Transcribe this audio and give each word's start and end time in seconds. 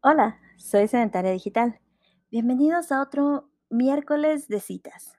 Hola, 0.00 0.38
soy 0.56 0.86
Sedentaria 0.86 1.32
Digital. 1.32 1.80
Bienvenidos 2.30 2.92
a 2.92 3.02
otro 3.02 3.50
miércoles 3.68 4.46
de 4.46 4.60
citas. 4.60 5.18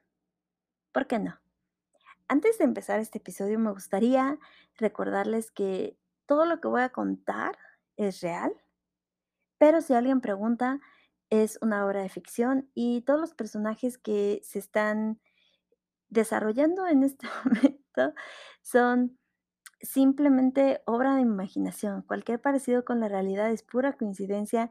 ¿Por 0.94 1.06
qué 1.06 1.20
no? 1.20 1.38
Antes 2.30 2.58
de 2.58 2.64
empezar 2.64 3.02
este 3.02 3.18
episodio, 3.18 3.60
me 3.60 3.72
gustaría 3.72 4.40
recordarles 4.78 5.52
que 5.52 5.98
todo 6.26 6.46
lo 6.46 6.62
que 6.62 6.70
voy 6.70 6.82
a 6.82 6.94
contar 6.94 7.58
es 7.98 8.22
real, 8.22 8.54
pero 9.58 9.82
si 9.82 9.94
alguien 9.96 10.22
pregunta, 10.22 10.80
es 11.30 11.60
una 11.62 11.86
obra 11.86 12.02
de 12.02 12.08
ficción 12.08 12.72
y 12.74 13.02
todos 13.02 13.20
los 13.20 13.34
personajes 13.34 13.98
que 13.98 14.40
se 14.46 14.60
están 14.60 15.20
desarrollando 16.08 16.88
en 16.88 17.04
este 17.04 17.28
momento 17.44 18.14
son 18.62 19.19
simplemente 19.82 20.82
obra 20.86 21.16
de 21.16 21.22
imaginación. 21.22 22.04
Cualquier 22.04 22.42
parecido 22.42 22.86
con 22.86 23.00
la 23.00 23.08
realidad 23.10 23.52
es 23.52 23.64
pura 23.64 23.94
coincidencia 23.98 24.70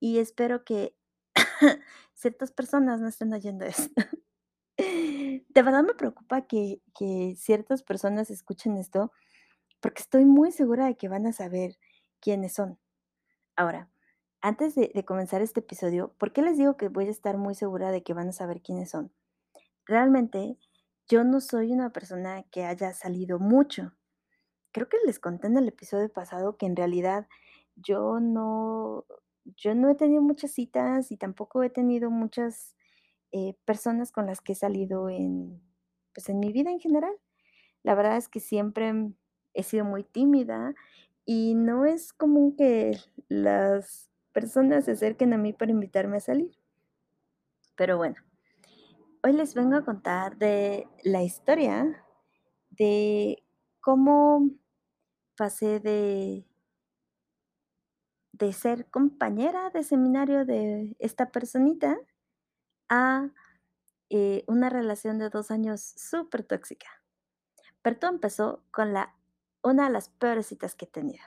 y 0.00 0.18
espero 0.18 0.64
que 0.64 0.96
ciertas 2.14 2.52
personas 2.52 3.00
no 3.00 3.08
estén 3.08 3.32
oyendo 3.32 3.64
esto. 3.64 3.90
De 4.78 5.62
verdad 5.62 5.84
me 5.84 5.94
preocupa 5.94 6.46
que 6.46 6.82
que 6.94 7.34
ciertas 7.36 7.82
personas 7.82 8.30
escuchen 8.30 8.76
esto, 8.78 9.12
porque 9.80 10.02
estoy 10.02 10.24
muy 10.26 10.52
segura 10.52 10.86
de 10.86 10.96
que 10.96 11.08
van 11.08 11.26
a 11.26 11.32
saber 11.32 11.78
quiénes 12.20 12.54
son. 12.54 12.78
Ahora, 13.56 13.90
antes 14.42 14.74
de 14.76 14.92
de 14.94 15.04
comenzar 15.04 15.42
este 15.42 15.60
episodio, 15.60 16.14
¿por 16.18 16.32
qué 16.32 16.42
les 16.42 16.58
digo 16.58 16.76
que 16.76 16.88
voy 16.88 17.06
a 17.08 17.10
estar 17.10 17.38
muy 17.38 17.54
segura 17.54 17.90
de 17.92 18.02
que 18.02 18.14
van 18.14 18.28
a 18.30 18.32
saber 18.32 18.62
quiénes 18.62 18.90
son? 18.90 19.12
Realmente, 19.86 20.58
yo 21.08 21.24
no 21.24 21.40
soy 21.40 21.72
una 21.72 21.92
persona 21.92 22.44
que 22.52 22.64
haya 22.64 22.92
salido 22.94 23.38
mucho. 23.40 23.92
Creo 24.72 24.88
que 24.88 24.98
les 25.04 25.18
conté 25.18 25.48
en 25.48 25.56
el 25.56 25.68
episodio 25.68 26.08
pasado 26.12 26.56
que 26.56 26.66
en 26.66 26.76
realidad 26.76 27.28
yo 27.76 28.20
no 28.20 29.04
yo 29.56 29.74
no 29.74 29.88
he 29.90 29.94
tenido 29.94 30.22
muchas 30.22 30.52
citas 30.52 31.10
y 31.10 31.16
tampoco 31.16 31.62
he 31.62 31.70
tenido 31.70 32.10
muchas, 32.10 32.76
eh, 33.32 33.54
personas 33.64 34.12
con 34.12 34.26
las 34.26 34.40
que 34.40 34.52
he 34.52 34.56
salido 34.56 35.08
en, 35.08 35.62
pues, 36.14 36.28
en 36.28 36.40
mi 36.40 36.52
vida 36.52 36.70
en 36.70 36.80
general. 36.80 37.14
La 37.82 37.94
verdad 37.94 38.16
es 38.16 38.28
que 38.28 38.40
siempre 38.40 38.92
he 39.54 39.62
sido 39.62 39.84
muy 39.84 40.04
tímida 40.04 40.74
y 41.24 41.54
no 41.54 41.84
es 41.84 42.12
común 42.12 42.56
que 42.56 42.98
las 43.28 44.10
personas 44.32 44.86
se 44.86 44.92
acerquen 44.92 45.32
a 45.32 45.38
mí 45.38 45.52
para 45.52 45.70
invitarme 45.70 46.18
a 46.18 46.20
salir. 46.20 46.58
Pero 47.76 47.96
bueno, 47.96 48.16
hoy 49.22 49.32
les 49.32 49.54
vengo 49.54 49.76
a 49.76 49.84
contar 49.84 50.36
de 50.36 50.88
la 51.04 51.22
historia 51.22 52.04
de 52.70 53.42
cómo 53.80 54.50
pasé 55.36 55.80
de 55.80 56.46
de 58.32 58.52
ser 58.54 58.88
compañera 58.90 59.70
de 59.70 59.82
seminario 59.84 60.46
de 60.46 60.96
esta 60.98 61.30
personita 61.30 61.98
a, 62.88 63.30
eh, 64.10 64.44
una 64.46 64.70
relación 64.70 65.18
de 65.18 65.30
2 65.30 65.50
años 65.50 65.82
supertóxica. 65.82 66.88
Pero 67.82 67.98
todo 67.98 68.10
empezó 68.10 68.64
con 68.70 68.92
la 68.92 69.14
una 69.62 69.86
de 69.86 69.90
las 69.92 70.08
peores 70.08 70.46
citas 70.46 70.74
que 70.74 70.86
he 70.86 70.88
tenido. 70.88 71.24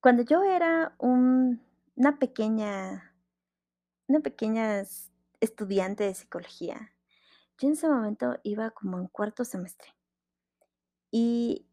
Cuando 0.00 0.22
yo 0.22 0.42
era 0.44 0.94
un 0.98 1.62
una 1.96 2.18
pequeña 2.18 3.14
una 4.08 4.20
pequeña 4.20 4.82
estudiante 5.40 6.04
de 6.04 6.14
psicología, 6.14 6.92
yo 7.58 7.68
en 7.68 7.74
ese 7.74 7.88
momento 7.88 8.38
iba 8.42 8.70
como 8.70 8.98
en 8.98 9.08
cuarto 9.08 9.44
semestre. 9.44 9.93
Y, 11.14 11.68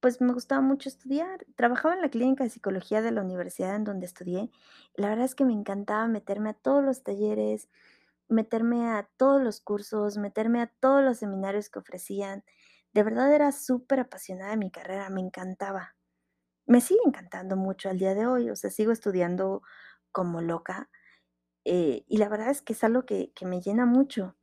pues, 0.00 0.20
me 0.20 0.32
gustaba 0.32 0.60
mucho 0.62 0.88
estudiar. 0.88 1.46
Trabajaba 1.56 1.94
en 1.94 2.02
la 2.02 2.10
clínica 2.10 2.44
de 2.44 2.50
psicología 2.50 3.02
de 3.02 3.12
la 3.12 3.22
universidad 3.22 3.76
en 3.76 3.84
donde 3.84 4.06
estudié. 4.06 4.50
La 4.94 5.08
verdad 5.10 5.24
es 5.26 5.34
que 5.34 5.44
me 5.46 5.54
encantaba 5.54 6.08
meterme 6.08 6.50
a 6.50 6.54
todos 6.54 6.84
los 6.84 7.02
talleres, 7.04 7.68
meterme 8.28 8.88
a 8.90 9.08
todos 9.18 9.42
los 9.42 9.60
cursos, 9.60 10.18
meterme 10.18 10.62
a 10.62 10.68
todos 10.80 11.04
los 11.04 11.18
seminarios 11.18 11.70
que 11.70 11.80
ofrecían. 11.80 12.44
De 12.94 13.02
verdad 13.04 13.32
era 13.34 13.52
superapasionada 13.52 14.52
de 14.52 14.58
mi 14.58 14.70
carrera, 14.72 15.10
me 15.10 15.20
encantaba. 15.22 15.96
Me 16.66 16.80
sigue 16.82 17.00
encantando 17.06 17.56
mucho 17.56 17.90
al 17.90 17.98
día 17.98 18.14
de 18.14 18.26
hoy, 18.28 18.50
o 18.50 18.56
sea, 18.56 18.70
sigo 18.70 18.92
estudiando 18.92 19.62
como 20.12 20.40
loca, 20.42 20.90
eh, 21.66 22.04
y 22.08 22.18
la 22.18 22.30
verdad 22.30 22.50
es 22.50 22.62
que 22.62 22.74
es 22.74 22.84
algo 22.84 23.06
que 23.06 23.32
que 23.34 23.46
me 23.46 23.62
llena 23.62 23.86
mucho. 23.86 24.37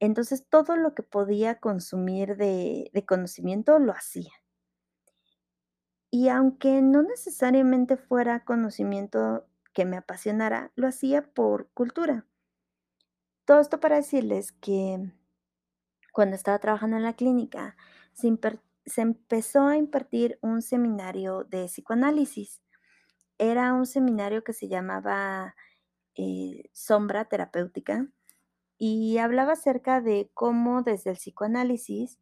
Entonces, 0.00 0.46
todo 0.48 0.76
lo 0.76 0.94
que 0.94 1.02
podía 1.02 1.58
consumir 1.60 2.36
de 2.36 3.04
conocimiento 3.06 3.78
lo 3.78 3.92
hacía. 3.92 4.32
Y 6.10 6.28
aunque 6.28 6.80
no 6.80 7.02
necesariamente 7.02 7.96
fuera 7.96 8.44
conocimiento 8.44 9.46
que 9.74 9.84
me 9.84 9.98
apasionara, 9.98 10.72
lo 10.74 10.88
hacía 10.88 11.22
por 11.22 11.70
cultura. 11.72 12.26
Todo 13.44 13.60
esto 13.60 13.80
para 13.80 13.96
decirles 13.96 14.52
que 14.52 15.12
cuando 16.12 16.34
estaba 16.34 16.58
trabajando 16.58 16.96
en 16.96 17.02
la 17.02 17.14
clínica, 17.14 17.76
se 18.12 18.28
empezó 19.02 19.66
a 19.66 19.76
impartir 19.76 20.38
un 20.42 20.62
seminario 20.62 21.44
de 21.44 21.66
psicoanálisis. 21.66 22.62
Era 23.38 23.72
un 23.74 23.86
seminario 23.86 24.42
que 24.42 24.52
se 24.52 24.68
llamaba, 24.68 25.54
eh, 26.16 26.70
Sombra 26.72 27.26
Terapéutica, 27.26 28.08
y 28.78 29.18
hablaba 29.18 29.52
acerca 29.54 30.00
de 30.00 30.30
cómo 30.34 30.82
desde 30.82 31.10
el 31.10 31.16
psicoanálisis, 31.16 32.18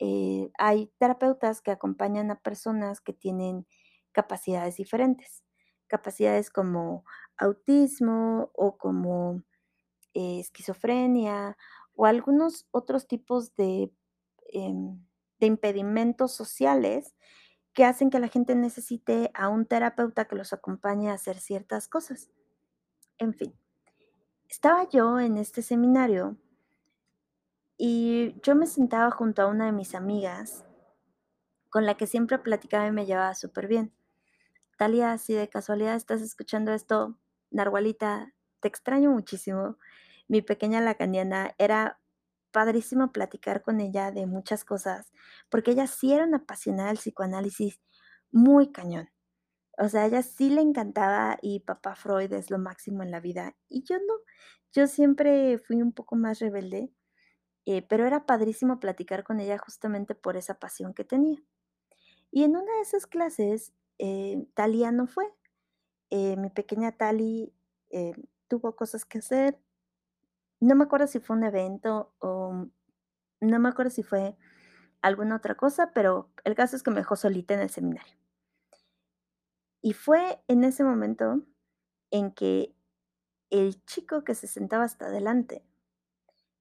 eh, 0.00 0.50
hay 0.58 0.92
terapeutas 0.98 1.62
que 1.62 1.70
acompañan 1.70 2.30
a 2.30 2.40
personas 2.40 3.00
que 3.00 3.12
tienen 3.12 3.66
capacidades 4.12 4.76
diferentes, 4.76 5.44
capacidades 5.86 6.50
como 6.50 7.04
autismo 7.38 8.50
o 8.54 8.76
como 8.78 9.42
esquizofrenia 10.14 11.56
o 11.94 12.06
algunos 12.06 12.66
otros 12.70 13.06
tipos 13.06 13.54
de, 13.56 13.92
em, 14.52 15.04
de 15.40 15.46
impedimentos 15.46 16.32
sociales 16.32 17.14
que 17.74 17.84
hacen 17.84 18.10
que 18.10 18.20
la 18.20 18.28
gente 18.28 18.54
necesite 18.54 19.30
a 19.34 19.48
un 19.48 19.66
terapeuta 19.66 20.26
que 20.26 20.36
los 20.36 20.52
acompañe 20.52 21.10
a 21.10 21.14
hacer 21.14 21.38
ciertas 21.38 21.88
cosas. 21.88 22.30
En 23.18 23.34
fin, 23.34 23.54
estaba 24.52 24.86
yo 24.86 25.18
en 25.18 25.38
este 25.38 25.62
seminario 25.62 26.36
y 27.78 28.38
yo 28.42 28.54
me 28.54 28.66
sentaba 28.66 29.10
junto 29.10 29.40
a 29.40 29.46
una 29.46 29.64
de 29.64 29.72
mis 29.72 29.94
amigas 29.94 30.66
con 31.70 31.86
la 31.86 31.96
que 31.96 32.06
siempre 32.06 32.38
platicaba 32.38 32.86
y 32.86 32.92
me 32.92 33.06
llevaba 33.06 33.34
superbién. 33.34 33.94
Talia, 34.76 35.16
si 35.16 35.32
de 35.32 35.48
casualidad 35.48 35.94
estás 35.94 36.20
escuchando 36.20 36.74
esto, 36.74 37.18
narwhalita, 37.50 38.34
te 38.60 38.68
extraño 38.68 39.10
muchísimo. 39.10 39.78
Mi 40.28 40.42
pequeña 40.42 40.82
lacaniana, 40.82 41.54
era 41.56 41.98
padrísimo 42.50 43.10
platicar 43.10 43.62
con 43.62 43.80
ella 43.80 44.10
de 44.10 44.26
muchas 44.26 44.66
cosas, 44.66 45.12
porque 45.48 45.70
ella 45.70 45.86
sí 45.86 46.12
era 46.12 46.24
una 46.24 46.36
apasionada 46.36 46.88
del 46.88 46.98
psicoanálisis 46.98 47.80
muy 48.30 48.70
cañón. 48.70 49.08
O 49.78 49.88
sea, 49.88 50.02
a 50.02 50.06
ella 50.06 50.22
sí 50.22 50.50
le 50.50 50.60
encantaba 50.62 51.38
y 51.42 51.60
papá 51.60 51.94
Freud 51.96 52.32
es 52.32 52.50
lo 52.50 52.58
máximo 52.58 53.02
en 53.02 53.10
la 53.10 53.20
vida, 53.20 53.56
y 53.68 53.82
yo 53.84 53.96
no. 53.98 54.14
Yo 54.72 54.86
siempre 54.86 55.58
fui 55.58 55.82
un 55.82 55.92
poco 55.92 56.16
más 56.16 56.38
rebelde, 56.40 56.92
eh, 57.66 57.82
pero 57.82 58.06
era 58.06 58.26
padrísimo 58.26 58.80
platicar 58.80 59.24
con 59.24 59.40
ella 59.40 59.58
justamente 59.58 60.14
por 60.14 60.36
esa 60.36 60.54
pasión 60.58 60.94
que 60.94 61.04
tenía. 61.04 61.42
Y 62.32 62.44
en 62.44 62.56
una 62.56 62.72
de 62.76 62.80
esas 62.82 63.06
clases, 63.06 63.74
eh, 63.98 64.46
Talia 64.54 64.90
no 64.92 65.06
fue. 65.06 65.26
Eh, 66.10 66.36
mi 66.36 66.50
pequeña 66.50 66.92
Tali, 66.92 67.54
eh, 67.90 68.14
tuvo 68.48 68.74
cosas 68.76 69.04
que 69.04 69.18
hacer. 69.18 69.58
No 70.60 70.74
me 70.74 70.84
acuerdo 70.84 71.06
si 71.06 71.20
fue 71.20 71.36
un 71.36 71.44
evento 71.44 72.14
o 72.18 72.68
no 73.40 73.58
me 73.58 73.68
acuerdo 73.68 73.90
si 73.90 74.02
fue 74.02 74.36
alguna 75.02 75.36
otra 75.36 75.56
cosa, 75.56 75.92
pero 75.94 76.30
el 76.44 76.54
caso 76.54 76.76
es 76.76 76.82
que 76.82 76.90
me 76.90 76.98
dejó 76.98 77.16
solita 77.16 77.54
en 77.54 77.60
el 77.60 77.70
seminario. 77.70 78.21
Y 79.82 79.92
fue 79.94 80.40
en 80.48 80.64
ese 80.64 80.84
momento 80.84 81.42
en 82.10 82.32
que 82.32 82.74
el 83.50 83.84
chico 83.84 84.24
que 84.24 84.34
se 84.34 84.46
sentaba 84.48 84.84
hasta 84.84 85.06
adelante 85.06 85.64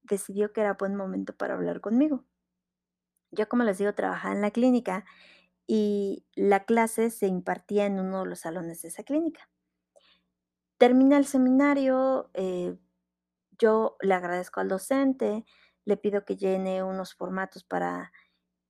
decidió 0.03 0.53
que 0.53 0.61
era 0.61 0.75
buen 0.75 0.95
momento 0.95 1.35
para 1.35 1.55
hablar 1.55 1.81
conmigo. 1.81 2.23
Yo, 3.31 3.47
como 3.49 3.63
les 3.63 3.77
digo, 3.77 3.93
trabajaba 3.93 4.33
en 4.35 4.41
la 4.41 4.51
clínica 4.51 5.05
y 5.67 6.25
la 6.35 6.65
clase 6.65 7.09
se 7.11 7.27
impartía 7.27 7.85
en 7.85 7.99
uno 7.99 8.23
de 8.23 8.29
los 8.29 8.39
salones 8.39 8.81
de 8.81 8.89
esa 8.89 9.03
clínica. 9.03 9.49
Termina 10.77 11.17
el 11.17 11.25
seminario, 11.25 12.31
eh, 12.33 12.75
yo 13.59 13.97
le 14.01 14.13
agradezco 14.15 14.59
al 14.61 14.69
docente, 14.69 15.45
le 15.85 15.97
pido 15.97 16.25
que 16.25 16.37
llene 16.37 16.83
unos 16.83 17.13
formatos 17.15 17.63
para, 17.63 18.11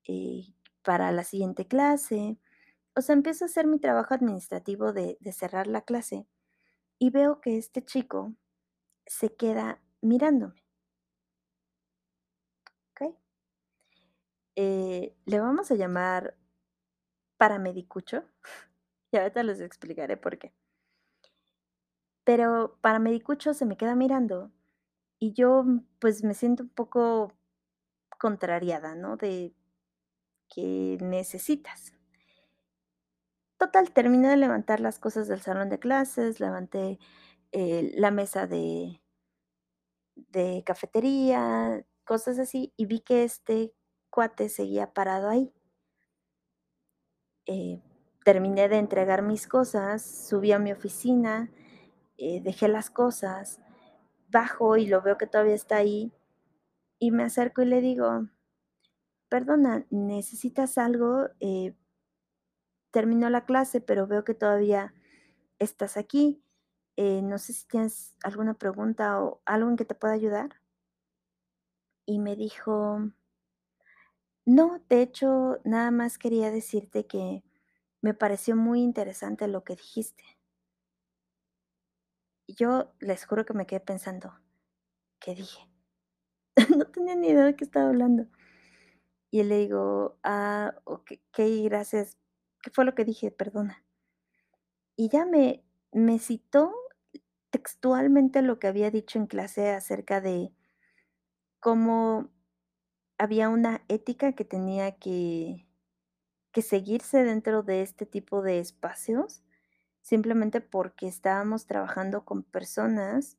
eh, 0.08 0.56
para 0.84 1.12
la 1.14 1.24
siguiente 1.24 1.68
clase. 1.68 2.38
O 2.96 3.02
sea, 3.02 3.14
empiezo 3.16 3.46
a 3.46 3.48
hacer 3.48 3.68
mi 3.68 3.80
trabajo 3.80 4.14
administrativo 4.14 4.92
de 4.92 5.18
de 5.22 5.32
cerrar 5.32 5.68
la 5.68 5.82
clase, 5.82 6.28
y 7.00 7.12
veo 7.12 7.42
que 7.42 7.58
este 7.58 7.84
chico 7.86 8.36
se 9.08 9.36
queda 9.36 9.82
mirándome. 10.02 10.64
¿Okey? 12.92 13.12
Eh, 14.56 15.16
le 15.26 15.40
vamos 15.40 15.72
a 15.72 15.76
llamar 15.76 16.36
paramedicucho, 17.38 18.24
y 19.12 19.18
ahorita 19.18 19.44
les 19.44 19.62
explicaré 19.62 20.18
por 20.18 20.38
qué. 20.38 20.54
Pero 22.24 22.78
Paramedicucho 22.82 23.54
se 23.54 23.66
me 23.66 23.78
queda 23.78 23.96
mirando 23.96 24.52
y 25.20 25.34
yo, 25.34 25.66
pues, 26.00 26.24
me 26.24 26.34
siento 26.36 26.64
un 26.64 26.70
poco 26.70 27.34
contrariada, 28.20 28.96
¿no? 28.96 29.18
De, 29.18 29.56
¿qué 30.50 30.98
necesitas? 31.02 31.94
Total, 33.62 33.92
terminé 33.92 34.28
de 34.30 34.38
levantar 34.38 34.80
las 34.80 34.98
cosas 34.98 35.28
del 35.28 35.40
salón 35.42 35.70
de 35.70 35.78
clases, 35.78 36.40
levanté, 36.40 36.98
eh, 37.52 37.92
la 37.96 38.10
mesa 38.10 38.48
de 38.48 39.00
cafetería, 40.66 41.86
cosas 42.06 42.40
así, 42.40 42.74
y 42.78 42.86
vi 42.86 43.00
que 43.02 43.24
este 43.24 43.74
cuate 44.10 44.50
seguía 44.50 44.94
parado 44.94 45.30
ahí. 45.30 45.52
Eh, 47.48 47.82
terminé 48.24 48.70
de 48.70 48.78
entregar 48.78 49.22
mis 49.24 49.48
cosas, 49.48 50.02
subí 50.04 50.52
a 50.52 50.60
mi 50.60 50.72
oficina, 50.72 51.50
eh, 52.18 52.42
dejé 52.44 52.68
las 52.68 52.90
cosas, 52.90 53.60
bajo 54.30 54.78
y 54.78 54.88
lo 54.88 55.02
veo 55.02 55.18
que 55.18 55.28
todavía 55.28 55.56
está 55.56 55.78
ahí, 55.78 56.12
y 57.00 57.12
me 57.12 57.24
acerco 57.24 57.62
y 57.64 57.68
le 57.68 57.82
digo: 57.82 58.28
"Perdona, 59.30 59.86
¿necesitas 59.92 60.78
algo? 60.78 61.30
Eh" 61.40 61.74
"terminó 62.92 63.30
la 63.30 63.46
clase, 63.46 63.82
pero 63.82 64.08
veo 64.08 64.24
que 64.26 64.34
todavía 64.36 64.94
estás 65.60 65.98
aquí, 65.98 66.44
eh, 66.98 67.22
no 67.24 67.38
sé 67.40 67.54
si 67.54 67.68
tienes 67.68 68.16
alguna 68.24 68.56
pregunta 68.56 69.22
o 69.24 69.42
algo 69.46 69.70
en 69.72 69.78
que 69.78 69.86
te 69.86 69.96
pueda 69.96 70.14
ayudar". 70.16 70.60
Y 72.08 72.20
me 72.20 72.36
dijo 72.36 73.12
"No, 74.48 74.82
de 74.90 75.04
hecho, 75.04 75.60
nada 75.66 75.92
más 75.92 76.18
quería 76.18 76.50
decirte 76.50 77.06
que 77.06 77.44
me 78.02 78.14
pareció 78.16 78.56
muy 78.56 78.82
interesante 78.82 79.48
lo 79.48 79.64
que 79.64 79.76
dijiste". 79.76 80.24
Yo 82.48 82.92
les 83.00 83.26
juro 83.26 83.46
que 83.46 83.54
me 83.54 83.66
quedé 83.66 83.80
pensando, 83.80 84.34
¿qué 85.20 85.36
dije? 85.36 85.70
No 86.78 86.86
tenía 86.88 87.16
ni 87.16 87.30
idea 87.30 87.46
de 87.46 87.56
qué 87.56 87.64
estaba 87.66 87.90
hablando. 87.90 88.28
Y 89.34 89.44
le 89.44 89.60
digo: 89.60 90.18
"Ah, 90.24 90.76
okey, 90.84 91.64
gracias, 91.64 92.18
¿qué 92.62 92.70
fue 92.72 92.86
lo 92.86 92.96
que 92.96 93.06
dije? 93.06 93.32
Perdona". 93.32 93.84
Y 94.98 95.10
ya 95.10 95.26
me 95.26 95.64
me 95.94 96.20
citó 96.20 96.74
textualmente 97.52 98.42
lo 98.42 98.60
que 98.60 98.68
había 98.68 98.92
dicho 98.92 99.20
en 99.20 99.28
clase 99.28 99.72
acerca 99.72 100.22
de 100.22 100.54
cómo 101.62 102.32
había 103.18 103.50
una 103.50 103.84
ética 103.90 104.34
que 104.34 104.46
tenía 104.46 104.98
que 104.98 105.68
que 106.54 106.62
seguirse 106.64 107.24
dentro 107.24 107.64
de 107.64 107.82
este 107.84 108.06
tipo 108.06 108.42
de 108.42 108.60
espacios, 108.60 109.44
simplemente 110.02 110.62
porque 110.62 111.08
estábamos 111.08 111.68
trabajando 111.68 112.26
con 112.26 112.44
personas 112.44 113.38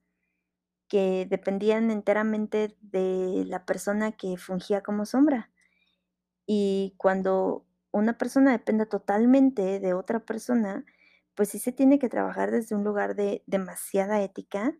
que 0.88 1.26
dependían 1.30 1.90
enteramente 1.90 2.76
de 2.80 3.44
la 3.46 3.66
persona 3.66 4.12
que 4.12 4.36
fungía 4.38 4.82
como 4.82 5.06
sombra. 5.06 5.50
Y 6.46 6.94
cuando 6.98 7.66
una 7.92 8.18
persona 8.18 8.52
depende 8.52 8.86
totalmente 8.86 9.80
de 9.80 9.94
otra 9.94 10.20
persona, 10.20 10.84
pues 11.34 11.50
sí 11.50 11.58
se 11.58 11.72
tiene 11.72 11.98
que 11.98 12.08
trabajar 12.08 12.50
desde 12.50 12.74
un 12.74 12.84
lugar 12.84 13.14
de 13.16 13.42
demasiada 13.46 14.22
ética, 14.22 14.74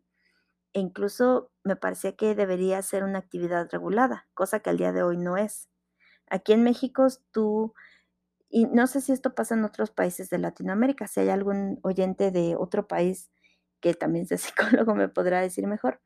e 0.74 0.80
incluso 0.80 1.50
me 1.64 1.76
parecía 1.76 2.16
que 2.16 2.34
debería 2.34 2.82
ser 2.82 3.04
una 3.04 3.18
actividad 3.18 3.68
regulada, 3.70 4.28
cosa 4.34 4.60
que 4.60 4.70
al 4.70 4.78
día 4.78 4.92
de 4.92 5.02
hoy 5.02 5.18
no 5.18 5.36
es. 5.36 5.68
Aquí 6.28 6.52
en 6.52 6.64
México 6.64 7.06
tú 7.32 7.74
y 8.50 8.66
no 8.66 8.86
sé 8.86 9.00
si 9.00 9.12
esto 9.12 9.34
pasa 9.34 9.54
en 9.54 9.64
otros 9.64 9.90
países 9.90 10.28
de 10.30 10.38
Latinoamérica, 10.38 11.08
si 11.08 11.20
hay 11.20 11.30
algún 11.30 11.80
oyente 11.82 12.30
de 12.30 12.54
otro 12.56 12.86
país 12.86 13.30
que 13.80 13.94
también 13.94 14.26
sea 14.26 14.38
psicólogo 14.84 14.94
me 14.94 15.08
podrá 15.08 15.40
decir 15.40 15.66
mejor, 15.66 16.00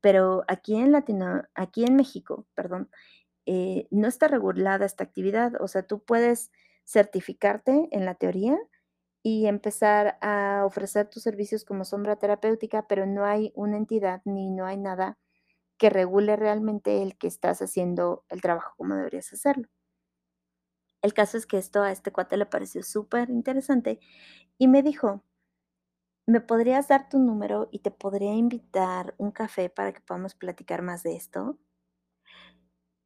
pero 0.00 0.44
aquí 0.48 0.76
en 0.76 0.92
Latino 0.92 1.42
aquí 1.54 1.84
en 1.84 1.96
México, 1.96 2.46
perdón, 2.54 2.90
eh, 3.46 3.86
no 3.90 4.08
está 4.08 4.28
regulada 4.28 4.86
esta 4.86 5.04
actividad, 5.04 5.54
o 5.60 5.68
sea, 5.68 5.82
tú 5.86 6.02
puedes 6.04 6.50
certificarte 6.84 7.88
en 7.92 8.04
la 8.04 8.14
teoría 8.14 8.58
y 9.22 9.46
empezar 9.46 10.18
a 10.22 10.64
ofrecer 10.66 11.08
tus 11.10 11.22
servicios 11.24 11.64
como 11.64 11.84
sombra 11.84 12.16
terapéutica, 12.16 12.86
pero 12.88 13.06
no 13.06 13.24
hay 13.24 13.52
una 13.56 13.76
entidad 13.78 14.22
ni 14.24 14.50
no 14.50 14.66
hay 14.66 14.76
nada 14.78 15.18
que 15.78 15.90
regule 15.90 16.36
realmente 16.36 17.02
el 17.02 17.16
que 17.18 17.28
estás 17.28 17.62
haciendo 17.62 18.24
el 18.30 18.42
trabajo 18.42 18.74
como 18.78 18.96
deberías 18.96 19.32
hacerlo. 19.32 19.68
El 21.02 21.14
caso 21.14 21.36
es 21.36 21.46
que 21.46 21.56
esto 21.56 21.82
a 21.82 21.92
este 21.92 22.10
cuate 22.10 22.36
le 22.36 22.46
pareció 22.46 22.82
superinteresante 22.82 24.00
y 24.58 24.66
me 24.68 24.82
dijo 24.82 25.22
¿me 26.26 26.40
podrías 26.42 26.88
dar 26.88 27.08
tu 27.08 27.18
número 27.18 27.68
y 27.72 27.78
te 27.78 27.90
podría 27.90 28.34
invitar 28.34 29.14
un 29.16 29.30
café 29.30 29.70
para 29.70 29.92
que 29.94 30.00
podamos 30.02 30.34
platicar 30.34 30.82
más 30.82 31.02
de 31.02 31.16
esto? 31.16 31.58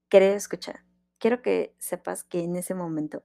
Querido 0.08 0.32
escucha, 0.32 0.86
quiero 1.18 1.42
que 1.42 1.74
sepas 1.78 2.24
que 2.24 2.40
en 2.40 2.56
ese 2.56 2.74
momento 2.74 3.24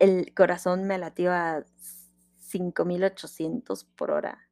el 0.00 0.34
corazón 0.34 0.84
me 0.84 0.98
latió 0.98 1.32
a 1.32 1.64
5800 2.38 3.84
por 3.84 4.10
hora. 4.10 4.48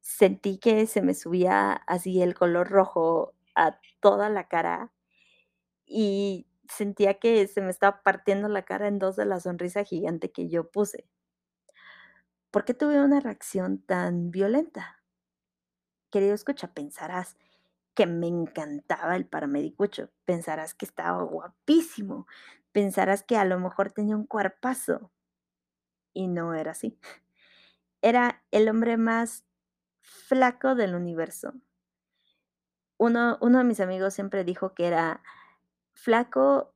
Sentí 0.00 0.58
que 0.58 0.86
se 0.86 1.02
me 1.02 1.14
subía 1.14 1.72
así 1.72 2.22
el 2.22 2.34
color 2.34 2.68
rojo 2.68 3.34
a 3.56 3.80
toda 3.98 4.30
la 4.30 4.46
cara 4.46 4.92
y 5.84 6.46
sentía 6.68 7.18
que 7.18 7.48
se 7.48 7.60
me 7.60 7.70
estaba 7.70 8.02
partiendo 8.04 8.48
la 8.48 8.62
cara 8.62 8.86
en 8.86 9.00
2 9.00 9.16
de 9.16 9.26
la 9.26 9.40
sonrisa 9.40 9.82
gigante 9.82 10.30
que 10.30 10.48
yo 10.48 10.70
puse. 10.70 11.08
¿Por 12.52 12.64
qué 12.64 12.74
tuve 12.74 13.02
una 13.02 13.18
reacción 13.18 13.82
tan 13.82 14.30
violenta? 14.30 15.02
Querido 16.10 16.34
escucha, 16.34 16.72
pensarás 16.72 17.36
que 17.96 18.06
me 18.06 18.28
encantaba 18.28 19.16
el 19.16 19.26
Paramedicucho, 19.26 20.10
pensarás 20.24 20.74
que 20.74 20.84
estaba 20.86 21.22
guapísimo, 21.22 22.26
pensarás 22.72 23.24
que 23.24 23.36
a 23.38 23.44
lo 23.44 23.58
mejor 23.58 23.90
tenía 23.92 24.16
un 24.16 24.26
cuerpazo. 24.26 25.10
Y 26.14 26.28
no 26.28 26.54
era 26.54 26.72
así. 26.72 26.98
Era 28.02 28.44
el 28.50 28.68
hombre 28.68 28.96
más 28.96 29.44
flaco 30.00 30.74
del 30.74 30.94
universo. 30.94 31.54
Uno 32.98 33.38
uno 33.40 33.58
de 33.58 33.64
mis 33.64 33.80
amigos 33.80 34.14
siempre 34.14 34.44
dijo 34.44 34.74
que 34.74 34.86
era 34.86 35.22
flaco, 35.94 36.74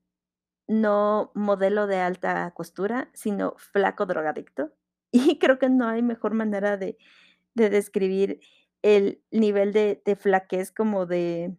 no 0.69 1.33
modelo 1.35 1.87
de 1.87 1.99
alta 2.00 2.50
costura, 2.53 3.11
sino 3.15 3.55
flaco 3.59 4.07
drogadicto. 4.07 4.73
Y 5.12 5.39
creo 5.41 5.59
que 5.59 5.69
no 5.69 5.89
hay 5.89 6.03
mejor 6.03 6.35
manera 6.35 6.77
de 6.77 6.99
de 7.55 7.71
describir 7.71 8.41
el 8.83 9.23
nivel 9.31 9.73
de 9.73 10.03
de 10.05 10.17
flaquez 10.17 10.73
como 10.73 11.07
de, 11.07 11.57